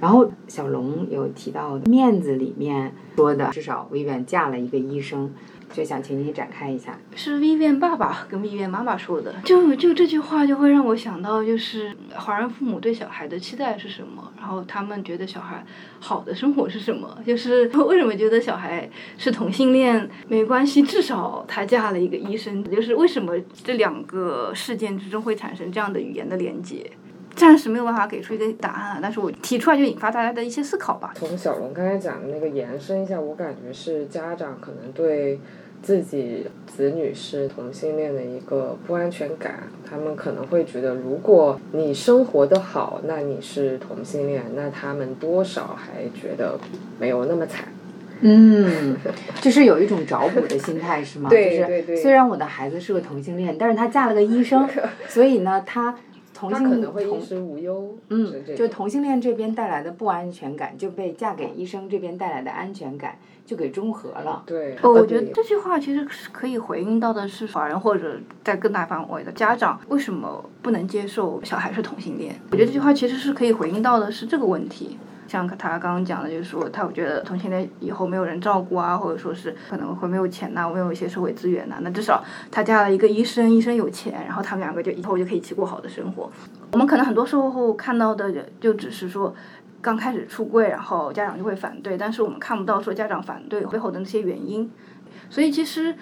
[0.00, 5.32] 然后小龙有提到面子里面说的，至少薇远嫁了一个医生，
[5.72, 6.98] 就想请你展开一下。
[7.14, 15.64] 是 Vivian 爸爸跟 Vivian 妈妈说的，就就这句话就会让我想到，就是华人父母对小孩的期待是什么，然后他们觉得小孩
[16.00, 26.90] 好的生活是什么，就是为什么觉得小孩是同性恋没关系，至少他嫁了一个医生，就是为什么这两个事件之中会产生这样的语言的连接。
[27.36, 31.12] 暂时没有办法给出一个答案，但是我提出来就引发大家的一些思考吧。
[31.14, 35.38] 从小龙刚才讲的那个延伸一下，我感觉是家长可能对
[35.82, 46.58] 自己子女是同性恋的一个不安全感，他们可能会觉得，如果你生活的好，那你是同性恋，那他们多少还觉得
[46.98, 47.68] 没有那么惨。
[48.22, 48.96] 嗯，
[49.42, 51.28] 就是有一种找补的心态，是吗？
[51.28, 54.66] 对对对就是虽然我的孩子是个同性恋，但是他嫁了个医生，
[55.06, 55.94] 所以呢，他。
[56.36, 64.42] 同性他可能会衣食无忧，嗯，就同性恋这边带来的不安全感，就被嫁给医生这边带来的安全感就给中和了。
[64.44, 72.38] 对，哦，我觉得这句话其实是可以回应到的是华人或者在更大范围的家长为什么不能接受小孩是同性恋？
[72.50, 74.98] 我觉得这句话其实是可以回应到的是这个问题。
[75.28, 81.78] 像他刚刚讲的，就是说他觉得同性恋以后没有人照顾啊，或者说是可能会没有钱呐，没有一些社会资源呐。
[81.80, 86.30] 那至少他嫁了一个医生，医生有钱，然后他们两个就以后就可以一起过好的生活。
[86.72, 89.34] 我们可能很多时候看到的就只是说
[89.80, 94.70] 刚开始出柜，然后家长就会反对，但是我们看不到说家长反对背后的那些原因。
[95.28, 95.94] 所以其实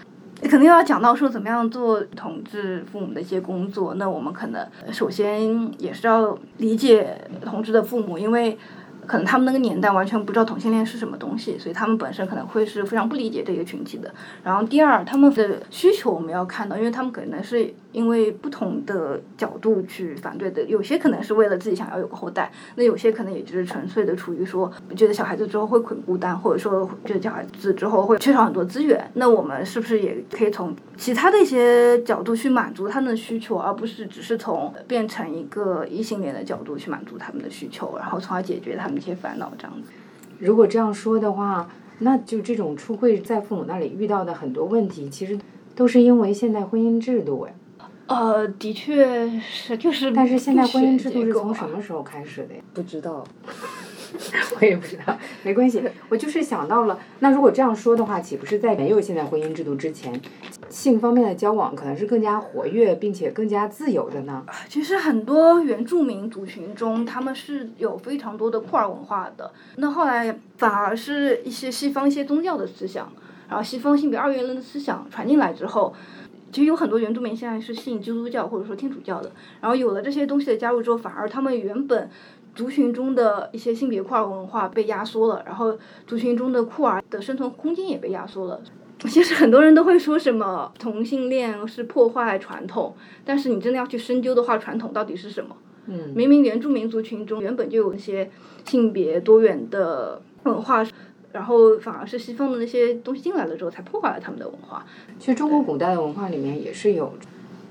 [0.43, 3.95] 肯定要讲到说怎么样做统治父母的一些工作。
[3.95, 8.59] 那我们可能首先也是要理解同志的父母，因为。
[9.07, 14.13] 可能他们那个年代完全不知道同性恋是什么东西，所以他们本身可能会是非常不理解这个群体的。
[14.43, 20.63] 然后第二，他们的需求我们要看到，因为他们可能是因为不同的角度去反对的。
[20.65, 29.09] 有些可能是为了自己想要有个后代，那有些可能也就是纯粹的出于说觉得小孩子之后会很孤单，或者说觉得小孩子之后会缺少很多资源。
[29.15, 38.95] 那我们是不是也可以从其他的一些角度去满足他们的需求，而不是只是从变成一个异性恋的角度去满足他们的需求，然后从而解决他们。
[38.95, 39.91] 一些烦恼这样子，
[40.39, 45.37] 如果这样说的话，那就这种出柜在父母那里遇到的很多问题，其实
[45.75, 47.55] 都是因为现代婚姻制度哎。
[48.07, 50.13] 呃，的确是，就是。
[50.13, 52.61] 但是现在婚姻制度是从什么时候开始的呀？
[52.73, 53.25] 不知道。
[54.61, 55.83] 我也不知道，没关系。
[56.09, 60.21] 我就是想到了，那如果这样说的话，岂不是在没有现在婚姻制度之前，
[60.69, 64.47] 性方面的交往可能是更加活跃并且更加自由的呢？
[64.69, 69.51] 其实很多原住民族群中，他们是有非常多的库尔文化的。
[69.79, 73.11] 那后来反而是一些西方一些宗教的思想，
[73.49, 75.93] 然后西方性别二元论的思想传进来之后，
[76.55, 79.33] 其实有很多原住民现在是信基督教或者说天主教的。
[79.61, 82.09] 然后有了这些东西的加入之后，反而他们原本。
[82.55, 88.61] 族群中的一些性别库尔文化被压缩了，然后族群中的酷儿的生存空间也被压缩了。
[89.01, 95.57] 其实很多人都会说什么同性恋是破坏传统，但是你真的要去深究的话，传统到底是什么？
[95.89, 98.31] 嗯，明明原住民族群中原本就有一些
[98.65, 100.87] 性别多元的文化，
[101.35, 104.87] 然后反而是西方的那些东西进来了之后，才破坏了他们的文化。
[105.19, 107.13] 其实中国古代的文化里面也是有，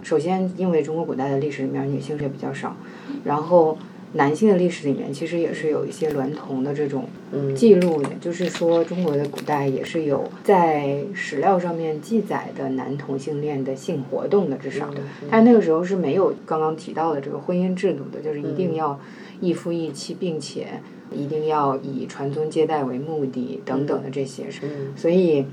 [0.03, 2.75] 首先因为中国古代的历史里面女性也比较少，
[3.23, 3.75] 然后。
[4.15, 18.99] 男性的历史里面，其实也是有一些娈童的这种嗯记录的，就是说中国的古代也是有在史料上面记载的男同性恋的性活动的，至少，嗯但那个时候是没有刚刚提到的这个婚姻制度的，就是一定要
[19.41, 20.79] 一夫一妻，并且
[21.11, 24.45] 一定要以传宗接代为目的等等的这些。
[24.61, 25.45] 嗯所以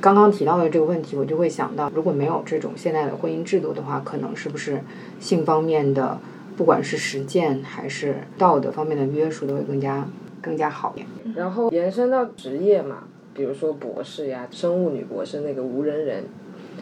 [0.00, 4.80] 刚刚提到的这个问题，我就会想到，如果没有这种现代的婚姻制度的话，可能是不是
[5.18, 6.18] 性方面的，
[6.56, 10.06] 不管是实践还是道德方面的约束，都会更加
[10.40, 11.34] 更加好一点。
[11.34, 16.24] 然后延伸到职业嘛，比如说博士呀，生物女博士那个无人人，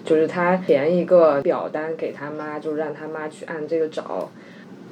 [0.05, 4.31] 就是他填一个表单给他妈，就让他妈去按这个找。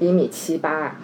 [0.01, 0.97] 一米七八，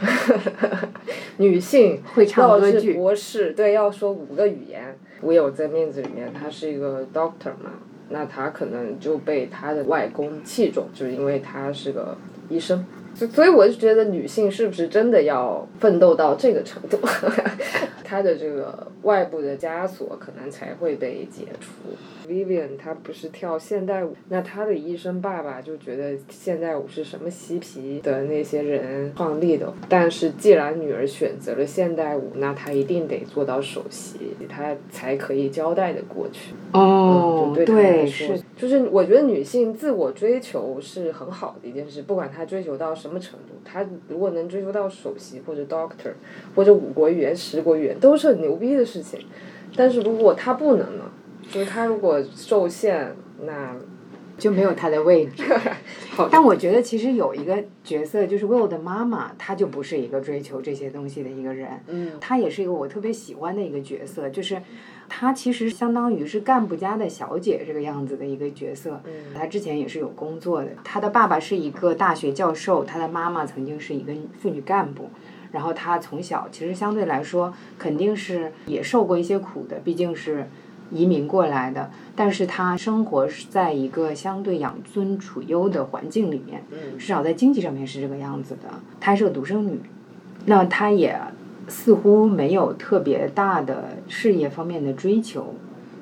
[1.38, 4.96] 女性会唱歌剧博士，对，要说五个语言。
[5.20, 7.72] 我有在面子里面，他是一个 doctor 嘛，
[8.08, 12.16] 那他可能就被他的外公器重，就是因为他是个
[12.48, 12.84] 医生。
[13.14, 16.96] 所所以我就觉得女性是不是真的要奋斗到这个程度，
[18.10, 21.68] 她的这个外部的枷锁可能才会被解除。
[22.28, 34.18] Vivian 她不是跳现代舞，那她的医生爸爸就觉得现代舞是什么嬉皮的那些人创立的，但是既然女儿选择了现代舞，那她一定得做到首席，
[34.48, 36.52] 她才可以交代的过去。
[36.72, 46.12] 哦就对对，说是，就是我觉得女性自我追求是很好的一件事，不管她追求到什么程度，她如果能追求到首席或者 doctor
[46.54, 49.20] 或者五国语言、十国语言，都是很牛逼的事情。
[49.76, 51.04] 但是如果他不能呢？
[51.50, 53.74] 就是他如果受限，那
[54.38, 55.44] 就没有他的位置。
[56.30, 61.68] 但我觉得其实有一个角色，就是 Will 的妈妈，她就不是一个追求这些东西的一个人。
[61.88, 64.62] 嗯她也是一个我特别喜欢的一个角色，就是
[65.08, 69.00] 她其实相当于是干部家的小姐这个样子的一个角色。
[69.06, 75.10] 嗯她之前也是有工作的，她的爸爸是一个大学教授，她的妈妈曾经是一个妇女干部。
[75.52, 80.48] 然后她从小其实相对来说肯定是也受过一些苦的，毕竟是
[80.90, 81.90] 移民过来的。
[82.14, 88.68] 但是她生活是在一个相对养尊处优的环境里面，嗯至少在经济上面是这个样子的。
[89.00, 89.80] 她是个独生女，
[90.46, 91.18] 那她也
[91.68, 95.54] 似乎没有特别大的事业方面的追求，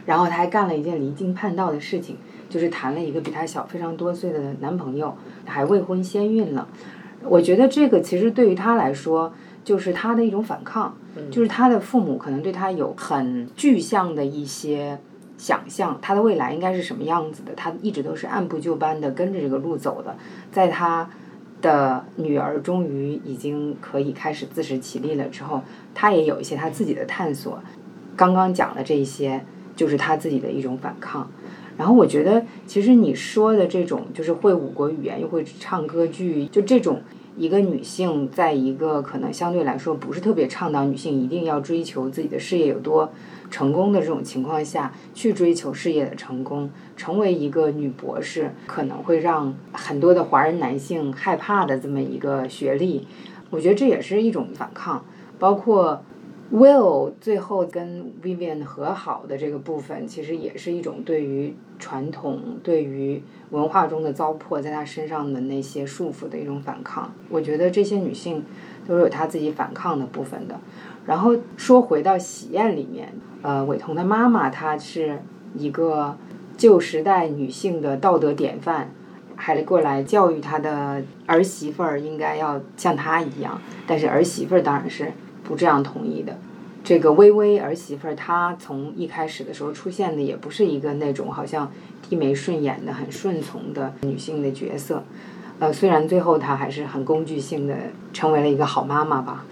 [0.07, 2.17] 然后她还干了一件离经叛道的事情，
[2.49, 6.67] 就是谈了一个比她小非常多岁的男朋友，还未婚先孕了。
[7.25, 9.33] 我觉得这个其实对于他来说，
[9.65, 10.97] 就是他的一种反抗，
[11.31, 14.99] 就是他的父母可能对他有很具象的一些
[15.37, 20.17] 想象，他的未来应该是什么样子的，他一直都是按部就班的跟着这个路走的，
[20.53, 21.09] 在他
[21.61, 25.61] 的女儿终于已经可以开始自食其力了之后，
[25.93, 27.61] 她也有一些她自己的探索。
[28.17, 31.29] 刚刚讲的这一些，就是她自己的一种反抗。
[31.79, 37.01] 然后我觉得，其实你说的这种，就是会五国语言又会唱歌剧，就这种
[37.37, 43.11] 一个女性，在一个可能相对来说不是特别倡导女性一定要追求自己的事业有多
[43.49, 53.07] 成功的这种情况下，去追求事业的成功，成为一个女博士，可能会让很多的华人男性害怕的这么一个学历。
[53.51, 55.05] 我觉得这也是一种反抗，
[55.39, 56.03] 包括
[56.51, 67.13] Will 最后跟 Vivian 和好的这个部分，其实也是一种对于传统、对于文化中的糟粕在她身上的那些束缚的一种反抗。
[67.29, 68.43] 我觉得这些女性
[68.87, 70.59] 都是有她自己反抗的部分的。
[71.05, 75.19] 然后说回到喜宴里面，呃，伟彤的妈妈她是
[75.55, 76.17] 一个
[76.57, 78.91] 旧时代女性的道德典范，
[79.37, 85.13] 还过来教育她的儿媳妇儿应该要像她一样，但是儿媳妇儿当然是
[85.49, 86.37] 不这样同意的。
[86.85, 91.71] 这个微微儿媳妇儿，她从一开始的时候出现的也不是一个那种好像
[92.07, 95.03] 低眉顺眼的、很顺从的女性的角色，
[95.59, 97.75] 呃，虽然最后她还是很工具性的
[98.13, 99.45] 成为了一个好妈妈吧。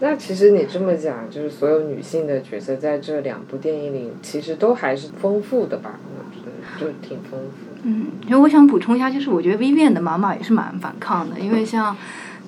[0.00, 5.98] 那其实你这么讲，就是所有女性的角色在这两部电影里，其实都还是丰富的吧？
[6.16, 7.68] 我觉得就挺丰富。
[7.82, 11.96] 嗯，因为我想补充一下，就是我觉得 Vivian 的妈妈也是蛮反抗的，因为像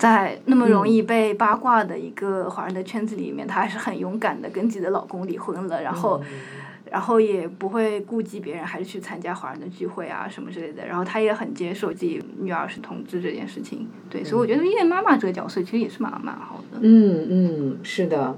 [0.00, 6.20] 在那么容易被八卦的一个华人的圈子里面，她还是很勇敢的跟自己的老公离婚了，然后。
[6.90, 10.84] 然后也不会顾及别人，还是去参加华人的聚会啊什么之类的。
[10.84, 16.78] 然后她也很接受自己女儿是同志这件事情，对，所以我觉得因为妈妈这个角色其实也是蛮蛮好的。
[16.80, 18.36] 嗯嗯，是的。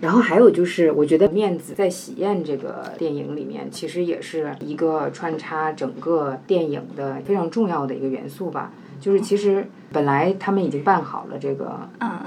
[0.00, 8.72] 然后还有就是，我觉得面子在《喜宴》这个电影里面，其实也是一个穿插整个电影的非常重要的一个元素吧。
[9.02, 12.20] 就是其实本来他们已经办好了这个，嗯，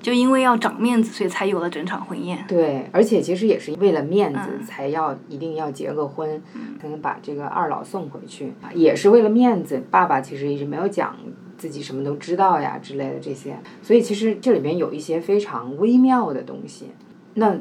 [0.00, 2.42] 就因为要长面子，所以才有了整场婚宴。
[2.48, 6.42] 对，而且其实也是为了面子嗯才要一定要结个婚，
[6.80, 9.82] 才能把这个二老送回去，也是为了面子。
[9.90, 11.14] 爸爸其实一直没有讲
[11.58, 13.58] 自己什么都知道呀之类的这些。
[13.82, 16.92] 所以其实这里边有一些非常微妙的东西。
[17.34, 17.58] 那。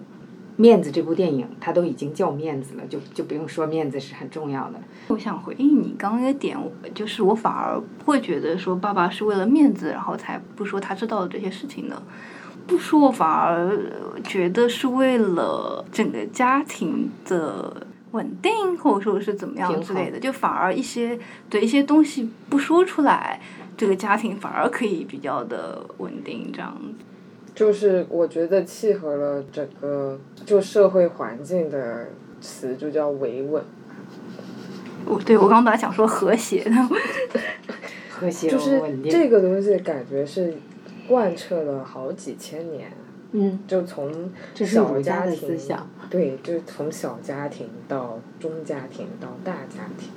[0.62, 4.80] 面子这部电影，它都已经叫面子了，就就不用说面子是很重要的。
[5.08, 6.56] 我想回应你刚刚那个点，
[6.94, 12.00] 就是我反而不会觉得说爸爸是为了面子，然后才不说他知道的这些事情的，
[12.68, 13.92] 不说反而
[14.24, 21.18] 觉得是为了整个家庭的稳定，或者说是怎么样之类的，就反而一些
[21.50, 23.42] 对一些东西不说出来，
[23.76, 27.06] 这个家庭反而可以比较的稳定，这样子。
[27.54, 32.08] 就是我觉得契合了整个就社会环境的
[32.40, 33.62] 词，就叫维稳。
[35.06, 36.72] 我对我刚本来想说和谐的，
[38.10, 40.54] 和谐就是这个东西，感觉是
[41.08, 42.92] 贯彻了好几千年。
[43.34, 43.60] 嗯。
[43.68, 45.58] 就从小家庭，
[46.10, 50.10] 对，就是从小家庭到中家庭到大家庭。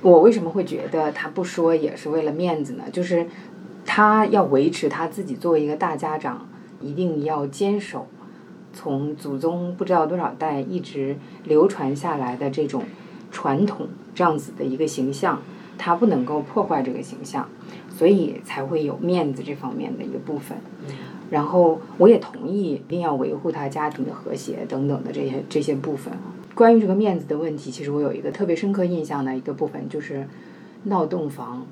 [0.00, 2.84] 我为什么会觉得他不说也是为了面子呢？
[2.92, 3.26] 就是。
[3.90, 6.46] 他要维持他自己作为一个大家长，
[6.78, 8.06] 一定要坚守
[8.74, 12.84] 从祖宗不知道多少代一直流传下来的这种
[13.32, 15.40] 传统，这样子的一个形象，
[15.78, 17.48] 他不能够破坏这个形象，
[17.96, 20.58] 所以才会有面子这方面的一个部分。
[21.30, 26.12] 然后我也同意，一定要维护他家庭的和谐等等的这些这些部分。
[26.54, 30.28] 关于这个面子的问题，其实我有一个特别深刻印象的一个部分，就是
[30.84, 31.66] 闹洞房。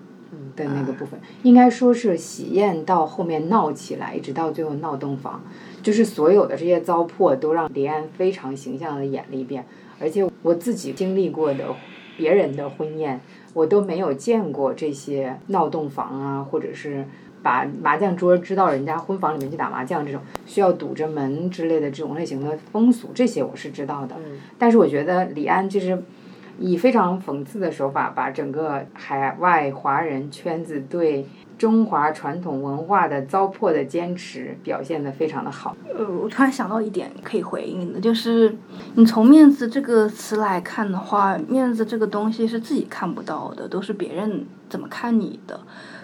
[0.57, 5.43] 的那个部分，应该说是喜宴到后面闹起来，一直到最后闹洞房，
[5.83, 9.65] 就是所有的这些糟粕都让李安非常形象的演了一遍。
[10.01, 11.67] 而且我自己经历过的
[12.17, 13.21] 别人的婚宴，
[13.53, 17.05] 我都没有见过这些闹洞房啊，或者是
[17.43, 24.17] 把麻将桌支到人家婚房里面去打麻将这种需要堵着门之类的这种类型的风俗，这些我是知道的。
[24.59, 26.03] 但是我觉得李安其实。
[26.59, 31.27] 以非常讽刺的手法，把整个海外华人圈子对
[31.59, 35.77] 中华传统文化的糟粕的坚持表现得非常的好。
[35.97, 38.55] 呃，我突然想到一点可以回应的，就是
[38.95, 45.59] 你从“面子”这个词来看的话，面子这个东西是自己看不到的，都是别人怎么看你的。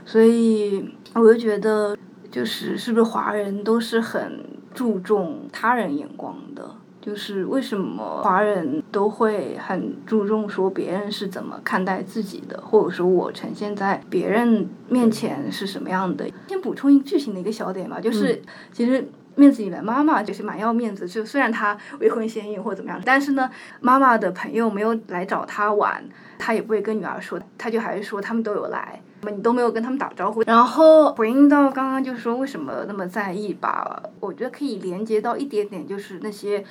[0.05, 1.97] 所以我就觉得，
[2.31, 4.45] 就是是不是华人都是很
[4.75, 6.71] 注重他人眼光的。
[7.03, 16.31] 就是为什么华人都会很注重说别人是怎么看待自己的，或者说我呈现在别人面前是什么样的？
[16.47, 18.41] 先补充一个剧情的一个小点吧，就是
[18.73, 23.51] 其实面子里的妈妈就是蛮要面子，就虽然她未婚先孕或者怎么样，但是呢，
[23.81, 26.05] 妈妈的朋友没有来找她玩，
[26.39, 29.03] 她也不会跟女儿说，她就还是说他们都有来。
[29.31, 34.03] 你都没有跟他们打招呼，然后回应到刚刚就是说为什么那么在意吧？
[34.19, 36.65] 我觉得可以连接到一点点，就是那些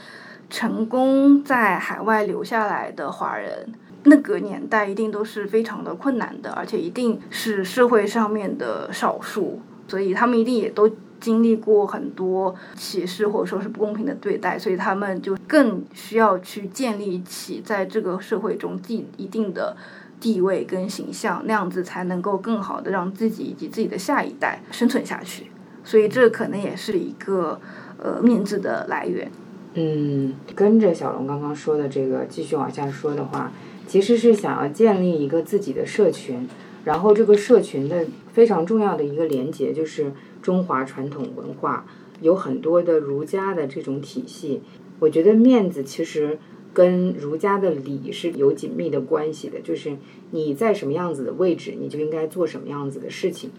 [0.49, 3.71] 成功在海外留下来的华人，
[4.03, 10.91] 那个年代一定都是非常的困难的，而且一定是社会上面的少数，所以他们一定也都
[11.21, 19.77] 经历过很多歧视或者说是不公平的对待，所以他们就更需要去建立起在这个社会中自己一定的。
[20.21, 25.47] 地位跟形象那样子才能够更好的让自己以及自己的下一代生存下去，
[25.83, 27.59] 所以这可能也是一个
[27.97, 29.29] 呃面子的来源。
[29.73, 33.51] 嗯，跟着小龙刚刚说的这个继续往下说的话，
[33.87, 36.47] 其实是想要建立一个自己的社群，
[36.85, 41.85] 然后这个社群的非常重要的一个连接就是中华传统文化，
[42.21, 44.61] 有很多的儒家的这种体系。
[44.99, 46.37] 我觉得面子其实。
[46.73, 49.97] 跟儒家的礼是有紧密的关系的，就是
[50.31, 53.49] 你在什么样子的位置，你就应该做什么样子的事情。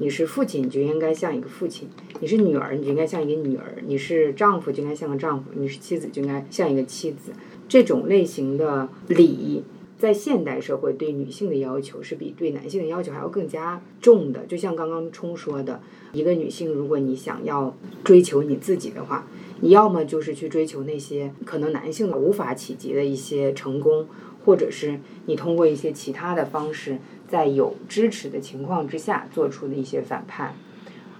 [0.00, 1.86] 你是父亲，你就应该像一个父亲；
[2.20, 7.32] 你是女儿，你就应该像一个女儿；你是丈夫，就应该像个丈夫；你是妻子，就应该像一个妻子。
[7.68, 9.64] 这种类型的礼，
[10.02, 14.44] 在现代社会对女性的要求是比对男性的要求还要更加重的。
[14.46, 15.80] 就像刚刚冲说的，
[16.12, 19.24] 一个女性，如果你想要追求你自己的话。
[19.60, 24.08] 你要么就是去追求那些可能男性无法企及的一些成功，
[24.44, 26.98] 或者是你通过一些其他的方式，
[27.28, 30.56] 在有支持的情况之下做出的一些反叛。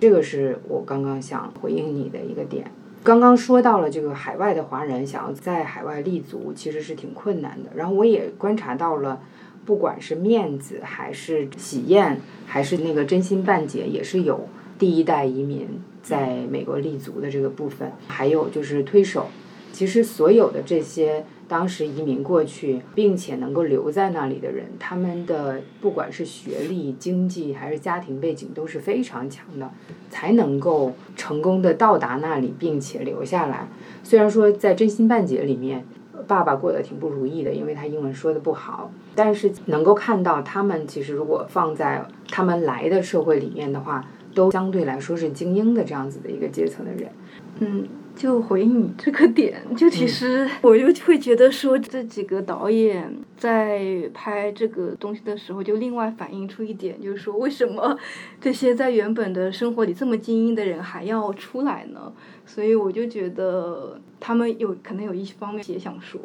[0.01, 2.73] 这个是我刚刚想回应你的一个点。
[3.05, 7.71] 刚刚说到了这个海外的华人想要在海外立足，其实是挺困难的。
[7.75, 9.21] 然后我也观察到了，
[9.65, 14.49] 不管是面子还是喜宴，还是那个真心半解，也是有
[14.79, 15.69] 第一代移民。
[16.03, 19.29] 在美国立足的这个部分，还有就是推手，
[19.73, 29.71] 其实所有的这些当时移民过去并且能够留在那里的人，他们的不管是学历、经济还是家庭背景都是非常强的，
[30.09, 33.69] 才能够成功的到达那里并且留下来。
[34.03, 35.85] 虽然说在真心半解里面
[36.27, 38.91] 爸爸过得挺不如意的，因为他英文说的不好。
[39.15, 44.03] 但是能够看到他们其实如果放在他们来的社会里面的话，
[44.35, 47.11] 都相对来说是精英的这样子的一个阶层的人。
[47.59, 57.99] 嗯，就回应你这个点，就其实我就会觉得说，这几个导演在拍这个东西的时候，就另外反映出一点，就是说为什么
[58.41, 62.13] 这些在原本的生活里这么精英的人还要出来呢？
[62.45, 66.21] 所以我就觉得他们有可能有一方面也想说，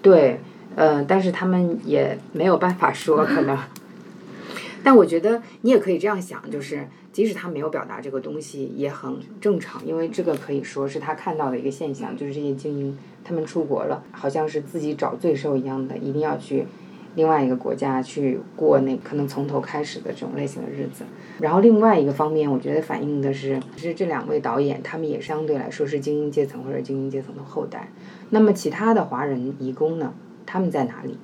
[0.00, 0.40] 对，
[0.76, 3.58] 呃，但是他们也没有办法说，可能。
[4.84, 16.66] 但我觉得你也可以这样想，就是即使他没有表达这个东西，也很正常，因为这个可以说是他看到的一个现象，就是这些精英他们出国了，好像是自己找罪受一样的，一定要去
[17.14, 21.04] 另外一个国家去过那可能从头开始的这种类型的日子。
[21.38, 27.92] 然后另外一个方面，我觉得反映的是，是这两位导演他们也相对来说是精英阶层或者精英阶层的后代。
[28.30, 30.12] 那么其他的华人移工呢，
[30.44, 31.16] 他们在哪里？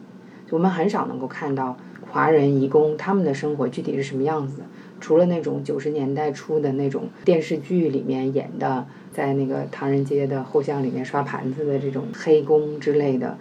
[0.51, 1.77] 我们很少能够看到。
[2.13, 4.63] 华人移工他们的生活具体是什么样子？
[5.01, 13.39] 除了那种九十年代初的那种电视剧里面演的，在那个唐人街的后巷里面刷盘子的这种黑工之类的，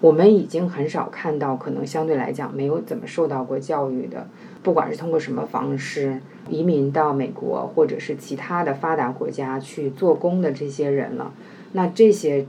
[0.00, 1.54] 我们已经很少看到。
[1.56, 4.26] 可能相对来讲没有怎么受到过教育的，
[4.62, 11.32] 不管是通过什么方式移民到美国或者是其他的发达国家去做工的这些人了。
[11.72, 12.46] 那这些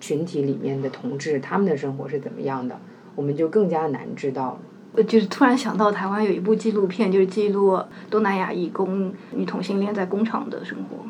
[0.00, 2.78] 群体里面的同志，他们的生活是怎么样的？
[3.16, 4.58] 我们就更加难知道了。
[5.02, 7.78] 就是突然想到，台湾有一部纪录片，就是记录
[8.08, 11.04] 东南亚义工女同性恋在工厂的生活。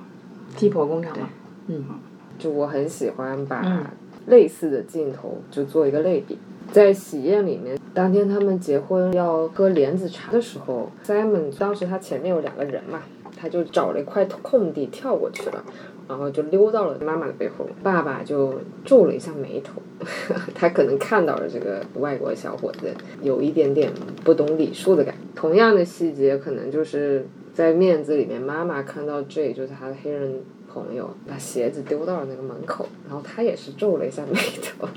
[0.56, 1.28] 鸡婆工厂吗？
[1.66, 1.84] 嗯，
[2.38, 3.62] 就我很喜欢把
[4.26, 6.38] 类似的镜头就做一个类比。
[6.72, 13.02] 在喜宴里面，当天他们结婚要喝莲子茶的时候，Simon 当时他前面有两个人嘛，
[13.36, 15.62] 他就找了一块空地跳过去了。
[16.08, 19.80] 然后就溜到了妈妈的背后，爸爸就皱了一下眉头，
[20.54, 23.90] 他可能看到了这个外国小伙子有一点点
[24.22, 25.20] 不懂礼数的感觉。
[25.34, 34.88] 同样的细节，可能就是在面子里面，妈妈看到 J 就是他的黑人朋友把鞋子丢到了那个门口，然后他也是皱了一下眉头。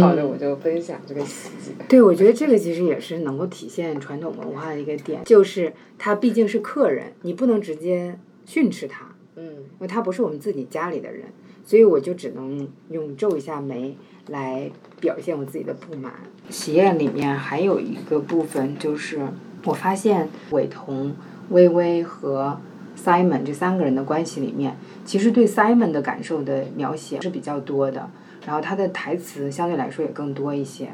[0.00, 1.72] 好的，我就分享这个细节。
[1.86, 9.13] 对，我觉得这个其实也是能够体现传统文化的一个点，就是他毕竟是客人，你不能直接训斥他。
[9.36, 11.24] 嗯，因为他不是我们自己家里的人，
[11.64, 13.96] 所以我就只能用皱一下眉
[14.28, 14.70] 来
[15.00, 16.12] 表现我自己的不满。
[16.50, 19.20] 喜宴里面还有一个部分，就是
[19.64, 21.14] 我发现伟彤、
[21.50, 22.60] 微微和
[22.96, 28.08] Simon 这三个人的关系里面，其实对 Simon 的感受的描写是比较多的，
[28.46, 30.90] 然后他的台词相对来说也更多一些。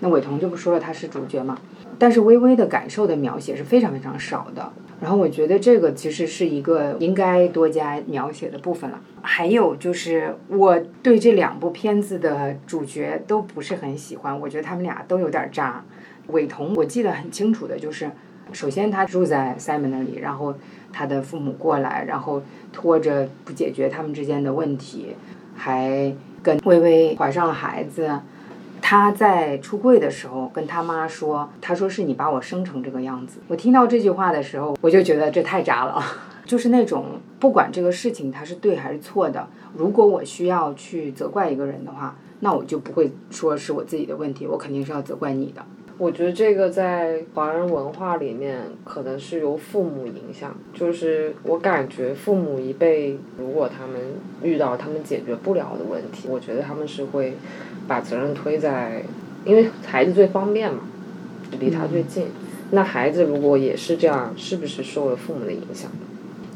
[0.00, 1.58] 那伟彤就不说了，他是主角嘛，
[1.98, 4.72] 但是微微的感受的描写是非常非常少的。
[5.00, 9.00] 然后我觉得这个其实是一个应该多加描写的部分了。
[9.22, 15.84] 还有就是我对这两部片子的主角都不是很喜欢，我觉得他们俩都有点渣。
[16.28, 18.10] 伟彤我记得很清楚的就是，
[18.52, 20.54] 首先他住在 Simon 那里，然后
[20.92, 22.42] 他的父母过来，然后
[22.72, 25.14] 拖着不解决他们之间的问题，
[25.54, 28.20] 还跟微微怀上了孩子。
[28.80, 36.02] 他在出柜的时候跟他妈说：“他说是你把我生成这个样子。”我听到这句话的时候，我就觉得这太渣了。
[36.46, 45.64] 就是那种不管这个事情他是对还是错的，如果我需要去责怪一个人的话，那我就不会说是我自己的问题，我肯定是要责怪你的。
[45.98, 54.00] 我觉得这个在华人文化里面可能是由父母影响，就是我感觉父母一辈如果他们
[54.42, 57.34] 遇到他们解决不了的问题，我觉得他们是会。
[57.88, 59.00] 把责任推在，
[59.44, 60.80] 因为孩子最方便嘛，
[61.60, 62.26] 离他最近。
[62.72, 65.88] 那孩子如果也是这样，是不是受了父母的影响？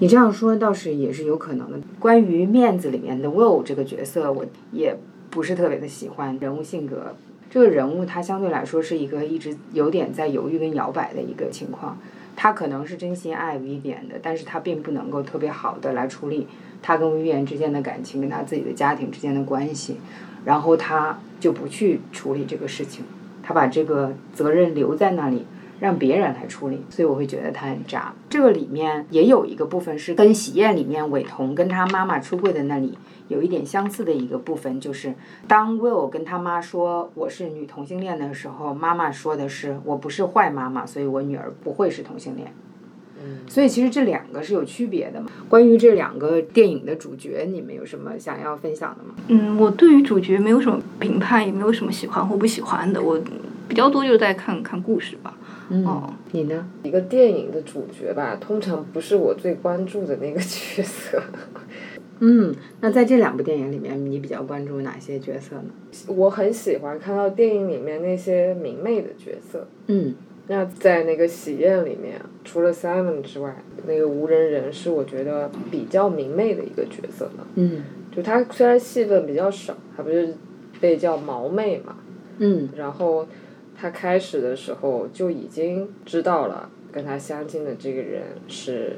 [0.01, 1.79] 你这样说倒是也是有可能的。
[2.01, 4.97] 关于面子里面的 Will 这个角色，我也
[5.31, 7.15] 不是特别的喜欢人物性格。
[7.51, 11.99] 这个人物他相对来说是一个一直有点在犹豫跟摇摆的一个情况。
[12.37, 16.47] 他可能是真心爱 Vivian 的，但是他并不能够特别好的来处理
[16.81, 19.97] 他跟 Vivian 之间的感情，跟他自己的家庭之间的关系。
[20.43, 23.05] 然后他就不去处理这个事情，
[23.43, 25.45] 他把这个责任留在那里，
[25.81, 26.83] 让别人来处理。
[26.89, 28.15] 所以我会觉得他很渣。
[28.31, 32.97] 这个里面也有一个部分是跟喜宴里面伟彤跟他妈妈出柜的那里
[33.31, 35.15] 有一点相似的一个部分，就是
[35.47, 42.53] 当 Will 跟他妈说我是女同性恋的时候，妈妈说的是我不是坏妈妈，所以我女儿不会是同性恋。
[43.47, 45.31] 所以其实这两个是有区别的嘛？
[45.47, 49.15] 关于这两个电影的主角，你们有什么想要分享的吗？
[49.29, 53.01] 嗯，我对于主角没有什么评判，也没有什么喜欢或不喜欢的。
[53.01, 53.21] 我
[53.69, 55.37] 比较多就是在看看故事吧。
[55.69, 56.03] 嗯，
[56.33, 56.67] 你呢？
[56.83, 61.23] 一个电影的主角吧，通常不是我最关注的那个角色。
[62.21, 65.71] 嗯，那在这两部电影里面，你比较关注哪些角色呢？
[66.07, 69.67] 我很喜欢看到电影里面那些明媚的角色。
[69.87, 70.15] 嗯
[70.49, 77.47] 那在那个喜宴里面，除了 Simon 之外，那个无人人是我觉得比较明媚的一个角色呢。
[77.55, 80.35] 嗯就他虽然戏份比较少，他不是
[80.81, 81.97] 被叫毛妹嘛，
[82.39, 83.27] 嗯然后
[83.77, 88.97] 他开始的时候就已经知道了跟他相亲的这个人是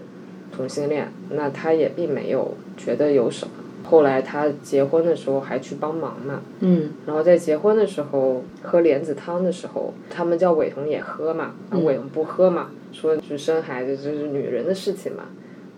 [0.55, 3.55] 同性恋，那他也并没有觉得有什么。
[3.85, 15.25] 后来他结婚的时候还去帮忙嘛，嗯然后在结婚的时候喝莲子汤的时候，他们叫伟彤也喝嘛，伟彤不喝嘛，说就生孩子这是女人的事情嘛。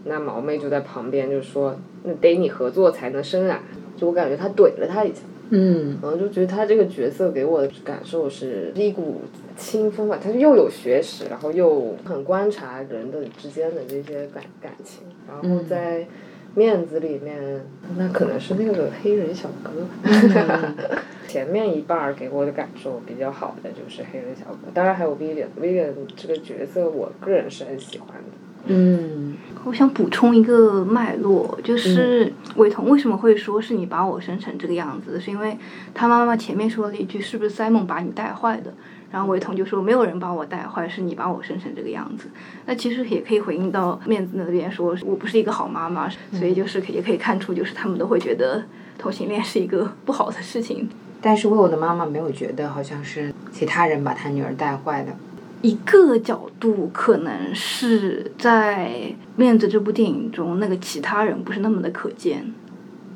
[0.05, 3.63] 那毛妹就在旁边就说，那得你合作才能生啊。
[3.97, 5.21] 就我感觉他怼了他一下，
[5.51, 9.21] 嗯然后就觉得他这个角色给我的感受是一股
[9.57, 16.07] 清风吧，他又有学识，然后又很观察人的之间的这些感感情，然后在
[16.55, 17.65] 面子里面，
[17.97, 19.87] 那可能是那个黑人小哥。
[21.27, 28.44] 前面一半儿给我的感受比较好的就是黑人小哥，当然还有 Vivian，Vivian 这个角色我个人是很喜欢的。
[28.67, 29.35] 嗯
[29.65, 35.57] 我想补充一个脉络，就是伟彤为什么会说是你把我生成这个样子，是因为
[35.95, 38.75] 他妈妈前面说了一句是不是 Simon 把你带坏的，
[39.11, 42.29] 然后伟彤就说没有人把我带坏，是你把我生成这个样子。
[42.67, 48.65] 那其实也可以回应到面子那边说我不是一个好妈妈，所以就是也可以看出就是他们都会觉得
[48.99, 50.87] 同性恋是一个不好的事情。
[51.23, 55.17] 但是 Will 的妈妈没有觉得好像是其他人把她女儿带坏的。
[55.65, 58.91] 一个角度可能是在
[59.35, 62.53] 《面子》这部电影中，那个其他人不是那么的可见。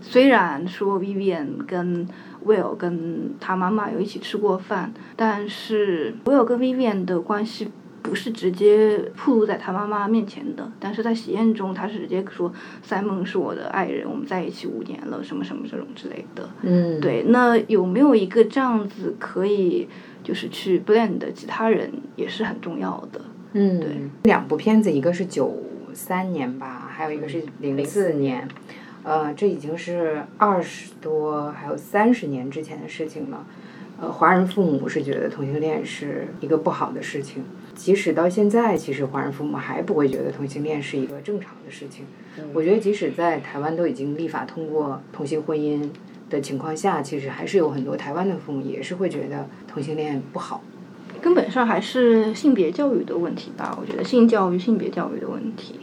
[0.01, 2.09] 虽然说 Vivian 跟
[2.47, 7.69] Will 跟他妈妈有一起吃过饭，但是 Will 跟 Vivian 的关系
[8.01, 10.73] 不是直接暴露在他妈妈面前的。
[10.81, 12.51] 但是在喜宴中，他是直接说
[12.83, 16.49] Simon 是我的爱人，我们在一起五年了，什么什么这种之类的。
[16.63, 19.87] 嗯，对，那有没有一个这样子可以
[20.29, 23.19] 就是去 blend 的其他人也是很重要的。
[23.55, 25.57] 嗯，对，两部片子，一个是九
[25.95, 28.47] 三年吧，还有一个是零四年，
[29.05, 33.47] 呃，这已经是二十多还有三十年之前的事情了。
[33.99, 37.43] 呃，华人父母是觉得同性恋是一个不好的事情，
[37.75, 42.05] 即使到现在，其实华人父母还不会觉得同性恋是一个正常的事情。
[42.53, 45.89] 我觉得，即使在台湾都已经立法通过同性婚姻
[46.31, 50.63] 的情况下，其实还是有很多台湾的父母也是会觉得同性恋不好。
[51.21, 55.81] 根本上还是性别教育的问题吧，我觉得性教育、性别教育的问题，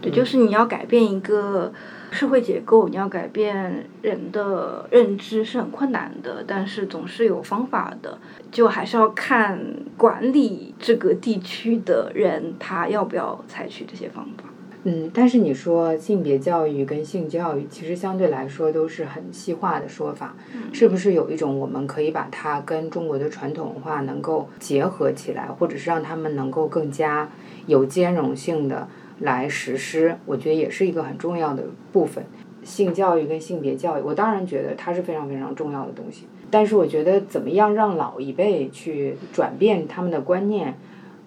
[0.00, 1.72] 对，就是你要改变一个
[2.12, 8.18] 社会结构，你要改变人的认知是很困难的，但是总是有方法的，
[8.52, 9.58] 就还是要看
[9.96, 14.44] 管理这个地区的人他要不要采取这些方法。
[14.88, 20.36] 嗯，但是你说性别教育跟性教育，其实相对来说都是很细化的说法，
[20.72, 27.28] 是不是有一种我们可以把它跟中国的传统文化能够结合起来，或者是让他们能够更加
[27.66, 28.86] 有兼容性的
[29.18, 30.16] 来实施？
[30.24, 32.24] 我觉得也是一个很重要的部分。
[32.62, 40.76] 性教育跟性别教育，我当然觉得它是非常非常重要的东西，但是我觉得怎么样让老一辈去转变他们的观念？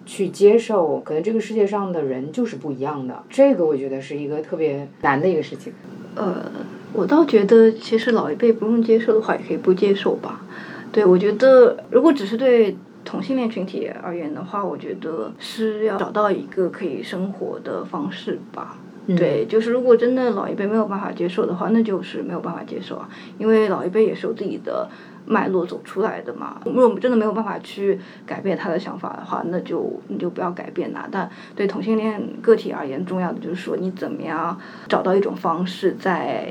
[0.06, 5.72] 去接受，可能这个世界上的人就是不一样的，这个我觉得是一个特别难的一个事情。
[6.16, 6.50] 呃，
[6.92, 10.44] 我倒觉得其实老一辈不用接受的话，也可以不接受吧。
[10.90, 18.76] 对，我觉得如果只是对同性恋群体而言的话，我觉得是要找到一个可以生活的方式吧。
[19.16, 24.88] 对，就是如果真的老一辈没有办法接受的话，那就是没有办法接受啊，因为老一辈也是有自己的
[25.30, 26.60] 脉络走出来的嘛。
[26.66, 31.08] 如果我们真的没有办法去改变他的想法的话，那就你就不要改变啦。
[31.10, 34.58] 但对同性恋个体而言，重要的就是说你怎么样
[34.88, 36.48] 找到一种方式，在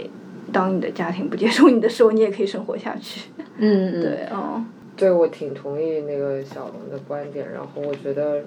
[0.53, 3.29] 当你的家庭不接受你的时候，你也可以生活下去。
[3.57, 4.63] 嗯嗯， 对，哦，
[4.95, 7.51] 对，我挺同意那个小龙的观点。
[7.51, 8.41] 然后我觉得，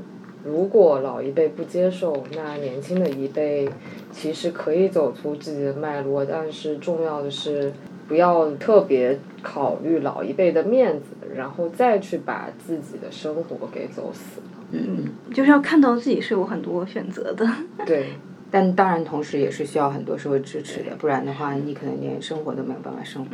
[0.45, 3.68] 如果老一辈不接受，那年轻的一辈
[4.11, 7.72] 其实可以走出自己的脉络，但是重要的是
[8.13, 14.43] 不要特别考虑老一辈的面子，然后再去把自己的生活给走死。
[14.71, 17.49] 嗯，就是要看到自己是有很多选择的。
[17.87, 18.11] 对，
[18.51, 23.31] 但当然同时也是需要很多社会支持的，不然的话你可能连生活都没有办法生活。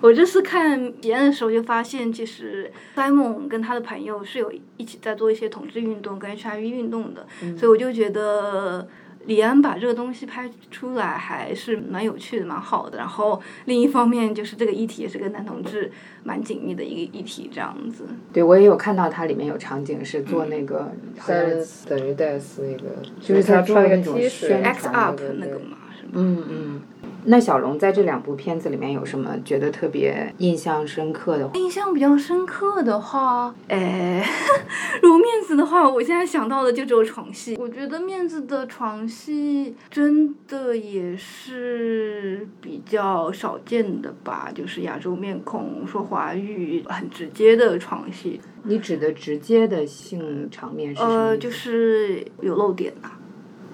[0.00, 7.26] 我这次看体验的时候就发现，其实 Simon 跟他的朋友是有一起在做一些同志运动跟 HIV 运动的，
[7.56, 8.86] 所以我就觉得
[9.26, 12.98] 李安把这个东西拍出来还是蛮有趣的、蛮好的。
[12.98, 15.90] 然后另一方面就是这个议题也是跟男同志
[16.24, 18.04] 蛮紧密的一个议题，这样子。
[18.32, 26.12] 对，我也有看到它里面有场景是做那个，好像是等于 death 那个，就是他穿那种 T 宣恤 X 传 up 那个嘛，是吗？
[26.12, 26.82] 嗯嗯，
[27.28, 31.50] 那小龙在这两部片子里面有什么觉得特别印象深刻的？
[31.54, 34.24] 印象比较深刻的话，哎，
[35.02, 37.56] 如果面子的话，我现在想到的就只有床戏。
[37.58, 48.40] 我觉得面子的床戏真的也是比较少见的吧，就是亚洲面孔说华语很直接的床戏。
[48.62, 51.12] 你指的直接的性场面是什么？
[51.12, 53.10] 呃，就是有露点呐、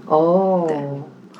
[0.07, 0.67] 哦，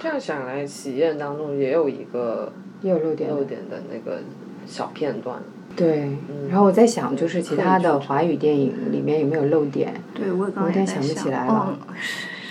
[0.03, 3.31] 这样想来，喜宴当中也有一个也有漏点。
[3.31, 4.19] 漏点的那个
[4.67, 5.41] 小片段。
[5.77, 6.11] 对，
[6.51, 9.95] 然后我在想，就是其他的华语电影里面有没有漏点？
[10.13, 11.95] 对，我有点想不起来了嗯，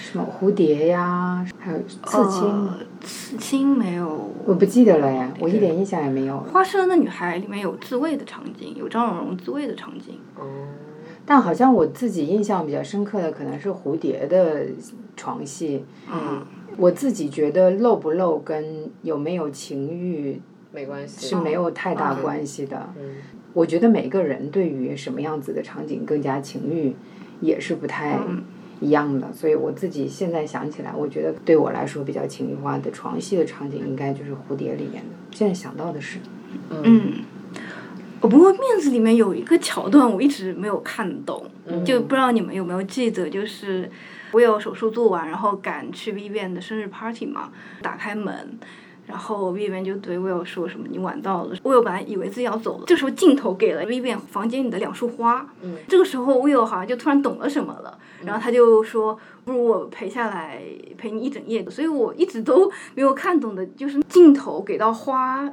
[0.02, 4.32] 什么蝴蝶呀，还有刺青，呃刺青没有。
[4.46, 6.40] 我不记得了呀，我一点印象也没有。
[6.54, 10.18] 花生的女孩里面有自慰的场景，有张荣荣自慰的场景。
[10.40, 10.44] 哦，
[11.26, 14.68] 但好像我自己印象比较深刻的可能是蝴蝶的
[15.18, 15.84] 床戏。
[16.12, 16.42] 嗯，
[16.78, 20.42] 我自己觉得露不露跟有没有情欲
[20.72, 21.28] 没关系。
[21.28, 22.94] 是没有太大嗯关系的。
[23.00, 23.16] 嗯
[23.54, 26.96] 我觉得每个人对于什么样子的场景更加情欲，
[27.42, 28.42] 也是不太嗯
[28.80, 29.28] 一样的。
[29.34, 35.10] 所以我自己现在想起来，我觉得对我来说比较情欲化的床戏的场景，应该就是蝴蝶里面的。
[35.32, 36.20] 现在想到的是，
[36.70, 37.16] 嗯，
[38.22, 41.46] 我不过面子里面有一个桥段我一直没有看懂，
[41.84, 43.92] 就不知道你们有没有记得，就是
[44.32, 47.52] 我有手术做完，然后赶去 Vivian 的生日 party 嘛，
[47.82, 48.60] 打开门。
[49.08, 55.76] 然后 Vivian 就对 Will 说什么你晚到了，Will 本来以为自己要走了，这时候镜头给了 Vivian 房间里的两束花，嗯。
[55.90, 60.62] 这个时候 Will 好像就突然懂了什么了，然后他就说不如我陪下来
[60.98, 65.52] 陪你一整夜，所以我一直都没有看懂的就是镜头给到花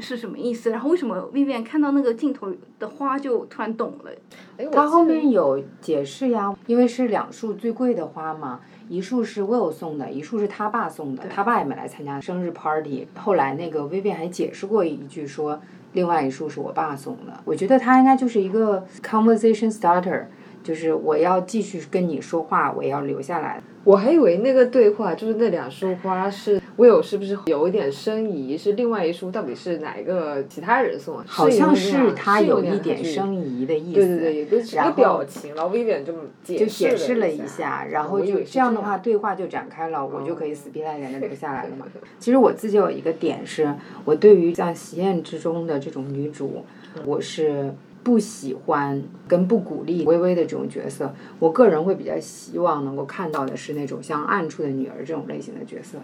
[0.00, 4.10] 是什么意思，然后为什么 Vivian 看到那个镜头的花就突然懂了？
[4.56, 13.06] 哎，我它后面有解释呀，因为是两束最贵的花嘛，一束是 Will 送的，一束是他爸送的，他爸也没来参加生日 party。
[13.14, 15.60] 后来那个 Vivian 还解释过一句说，
[15.92, 17.40] 另外一束是我爸送的。
[17.44, 20.26] 我觉得他应该就是一个 conversation starter，
[20.62, 23.62] 就是我要继续跟你说话，我要留下来。
[23.82, 28.56] 我还以为那个对话就是那两束花是 Will 是不是有一点生疑？
[28.56, 31.24] 是另外一束到底是哪一个其他人送的？
[31.26, 33.34] 好像是他有一点生。
[33.34, 33.94] 疑的意思。
[33.94, 36.12] 对对对，有个一个表情，然后 Vivian 就
[36.44, 41.86] 解就释解释了一一下，然后就这样的话，对话就展开了，我就可以死皮赖脸的留下来了嘛。
[42.18, 46.64] 其实我自己有一个点是，我对于像《喜宴》之中的这种女主，
[47.06, 51.14] 我是不喜欢跟不鼓励微微的这种角色。
[51.38, 55.98] 我个人会比较希望能够看到的是那种像《暗处的女儿》这种类型的角色。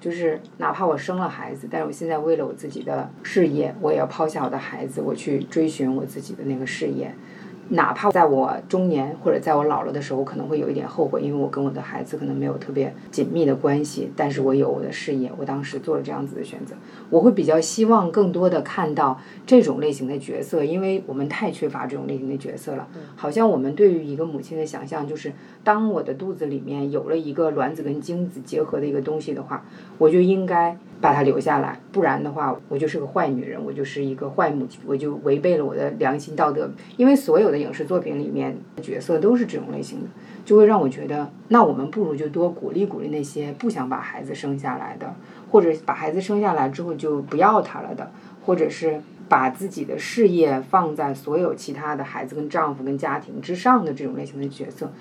[0.00, 7.14] 就是哪怕我生了孩子，但是我现在为了我自己的事业，我也要抛下我的孩子，我去追寻我自己的那个事业。
[7.72, 16.74] 哪怕在我中年或者在我老了的时候，我可能会有一点后悔，因为我跟我的孩子可能没有特别紧密的关系，但是我有我的事业，我当时做了这样子的选择。
[17.08, 22.86] 我会比较希望更多的看到这种类型的角色，因为我们太缺乏这种类型的角色了。
[23.16, 25.32] 好像我们对于一个母亲的想象就是，
[25.64, 29.64] 当我的肚子里面有了一个卵子跟精子结合的一个东西的话，
[29.96, 36.70] 我就应该把她留下来，不然的话，我就是个坏女人，我就是一个坏母亲，我就违背了我的良心道德。
[36.96, 40.06] 因为所有的影视作品里面角色都是这种类型的，
[40.44, 45.12] 就会让我觉得，那我们不如就多鼓励鼓励那些不想把孩子生下来的，
[45.50, 48.10] 或者把孩子生下来之后就不要他了的，
[48.46, 54.92] 或者是把自己的事业放在所有其他的孩子跟丈夫跟家庭之上的这种类型的角色，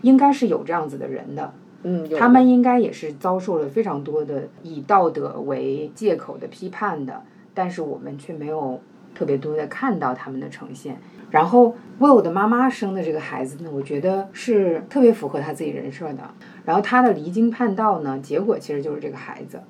[0.00, 1.52] 应该是有这样子的人的。
[1.82, 7.22] 嗯，他们应该也是遭受了非常多的以道德为借口的批判的，
[7.54, 8.80] 但是我们却没有
[9.14, 10.98] 特别多的看到他们的呈现。
[11.30, 16.34] 然后为我的妈妈生的这个孩子呢，我觉得是特别符合他自己人设的。
[16.64, 19.60] 然后他的离经叛道呢，结果其实就是这个孩子，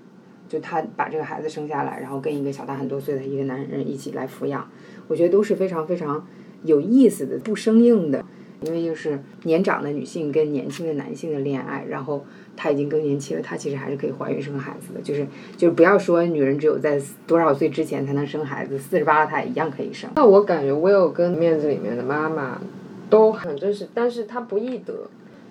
[0.49, 4.67] 就他把这个孩子生下来，然后跟一个小他很多岁的一个男人一起来抚养，
[5.07, 6.27] 我觉得都是非常非常
[6.65, 8.25] 有意思的，不生硬的。
[8.63, 12.25] 因为就是年长的女性跟年轻的男性的恋爱，然后
[12.57, 20.11] 她已经更年期了，她其实还是可以怀孕生孩子的，就是就是不要说女人只有在多少岁之前才能生孩子，四十八了她也一样可以生。
[20.17, 22.61] 那我感觉 Will 跟面子里面的妈妈
[23.09, 24.95] 都很真实，但是她不易得。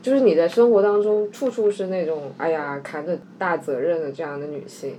[0.01, 4.93] 就是你在生活当中处处是那种哎呀扛着大责任的这样的女性，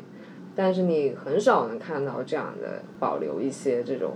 [0.56, 4.14] 但是你很少能看到这样的保留一些这种。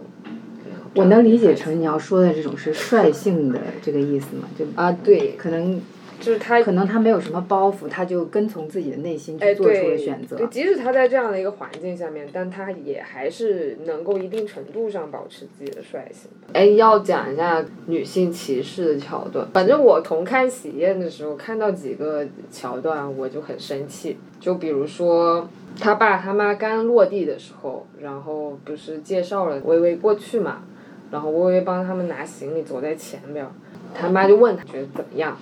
[0.95, 4.49] 我能理解成你要说的这种是率性的这个意思吗？
[4.59, 5.81] 就啊，对，可能
[6.21, 10.37] 就是他可能他没有什么包袱，他就跟从自己的内心去哎，做出了，选择。
[10.37, 16.31] 对，即使他在这样的一个环境下面，但他也还是能够一定程度上保持自己的率性。
[16.53, 19.47] 哎，要讲一下女性歧视的桥段。
[19.53, 24.17] 反正我重看《喜宴》的时候，看到几个桥段我就很生气。
[24.41, 25.49] 就比如说
[25.81, 30.63] 他爸他妈刚落地的时候，然后不是介绍了微微过去嘛，
[31.11, 33.47] 然后微微帮他们拿行李，走在前边，
[33.95, 35.37] 他妈就问他觉得怎么样，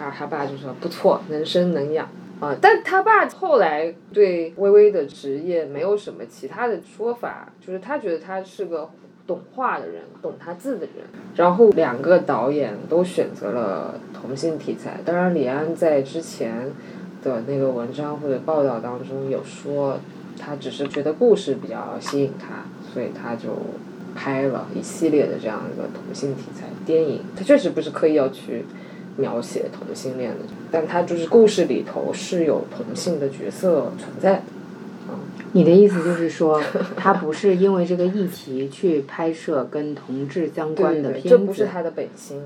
[0.00, 2.08] 他他爸就说不错，能生能养。
[2.40, 8.88] 啊，但他爸后来对微微的职业没有什么其他的说法，就是他觉得他是个
[9.26, 11.04] 懂画的人，懂他字的人。
[11.36, 16.70] 然后两个导演都选择了同性题材，当然李安在之前
[17.22, 20.00] 的那个文章或者报道当中有说，
[20.38, 23.50] 他只是觉得故事比较吸引他，所以他就
[24.14, 27.20] 拍了一系列的这样一个同性题材电影。
[27.36, 28.64] 他确实不是刻意要去。
[29.16, 30.38] 描写同性恋的，
[30.70, 34.42] 但他就是故事里头是有同性的角色存在。
[35.52, 36.62] 你的意思就是说，
[36.96, 41.28] 他不是因为这个议题去拍摄跟同志相关的片子？
[41.28, 42.40] 这不是他的本心。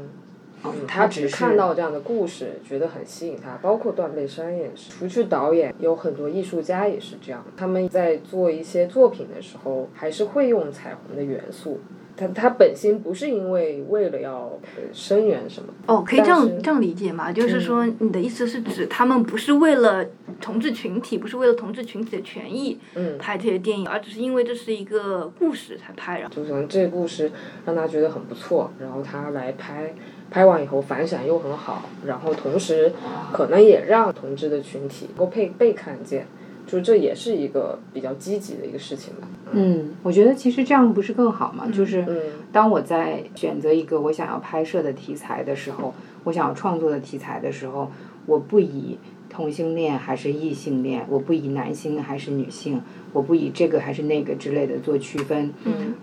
[0.88, 3.58] 他只是看到这样的故事，觉得很吸引他。
[3.60, 7.44] 包括断背山也是，除去导演，有很多艺术家也是这样。
[7.54, 11.80] 他们在做一些作品的时候，还是会用彩虹的元素。
[12.16, 14.58] 他他本心不是因为为了要
[14.92, 17.32] 声援什么哦，可以这样这样理解吗？
[17.32, 20.06] 就是说，你的意思是指他们不是为了
[20.40, 22.78] 同志群体，不是为了同志群体的权益
[23.18, 26.20] 拍这些电影，而只是因为这是一个故事才拍。
[26.20, 27.32] 然后就可能这个故事
[27.66, 29.94] 让他觉得很不错，然后他来拍，
[30.30, 32.92] 拍完以后反响又很好，然后同时
[33.32, 36.26] 可能也让同志的群体能够被被看见。
[36.66, 39.28] 就这也是一个比较积极的一个事情吧。
[39.52, 41.68] 嗯，我觉得其实这样不是更好吗？
[41.72, 42.04] 就是
[42.52, 45.94] 当我在选择一个我想要拍摄的题材的时候，
[46.24, 47.90] 我想要创作的题材的时候，
[48.26, 48.98] 我不以。
[49.28, 51.04] 同性恋还是异性恋？
[51.08, 52.80] 我不以男性还是女性，
[53.12, 55.52] 我不以这个还是那个之类的做区分，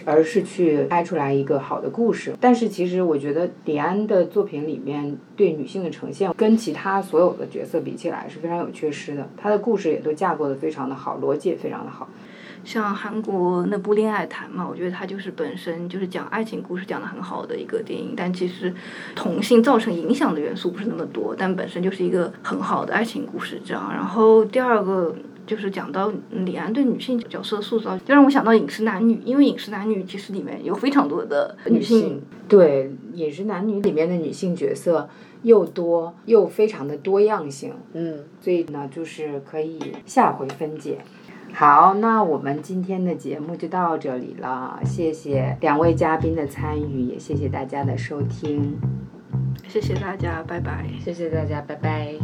[0.05, 2.33] 而是去拍出来一个好的故事。
[2.39, 9.29] 但是其实我觉得李安的作品里面对女性的呈现，跟其他所有的角色比起来是非常有缺失的。
[9.37, 12.09] 他的故事也都架构的非常的好，逻辑也非常的好。
[12.63, 18.73] 像韩国那部《恋爱谈》嘛，我觉得它就是本身就是讲爱情故事讲的很好的一个电影，但其实
[19.15, 23.91] 同性造成影响的元素不是那么多，但本身就是一个很好的爱情故事这样。
[23.91, 25.15] 然后第二个
[25.47, 32.21] 就是讲到李安对女性角色塑造，就让我想到《饮食男女》，因为《饮食男女》其实里面有非常多的女性。
[32.47, 35.09] 对，《饮食男女》里面的女性角色
[35.41, 37.73] 又多又非常的多样性。
[37.93, 38.19] 嗯。
[38.39, 40.99] 所以呢，就是可以下回分解。
[41.53, 48.75] 好，那我们今天的节目就到这里了，谢谢两位嘉宾的参与，也谢谢大家的收听，
[49.67, 52.15] 谢谢大家，拜拜，谢谢大家，拜拜。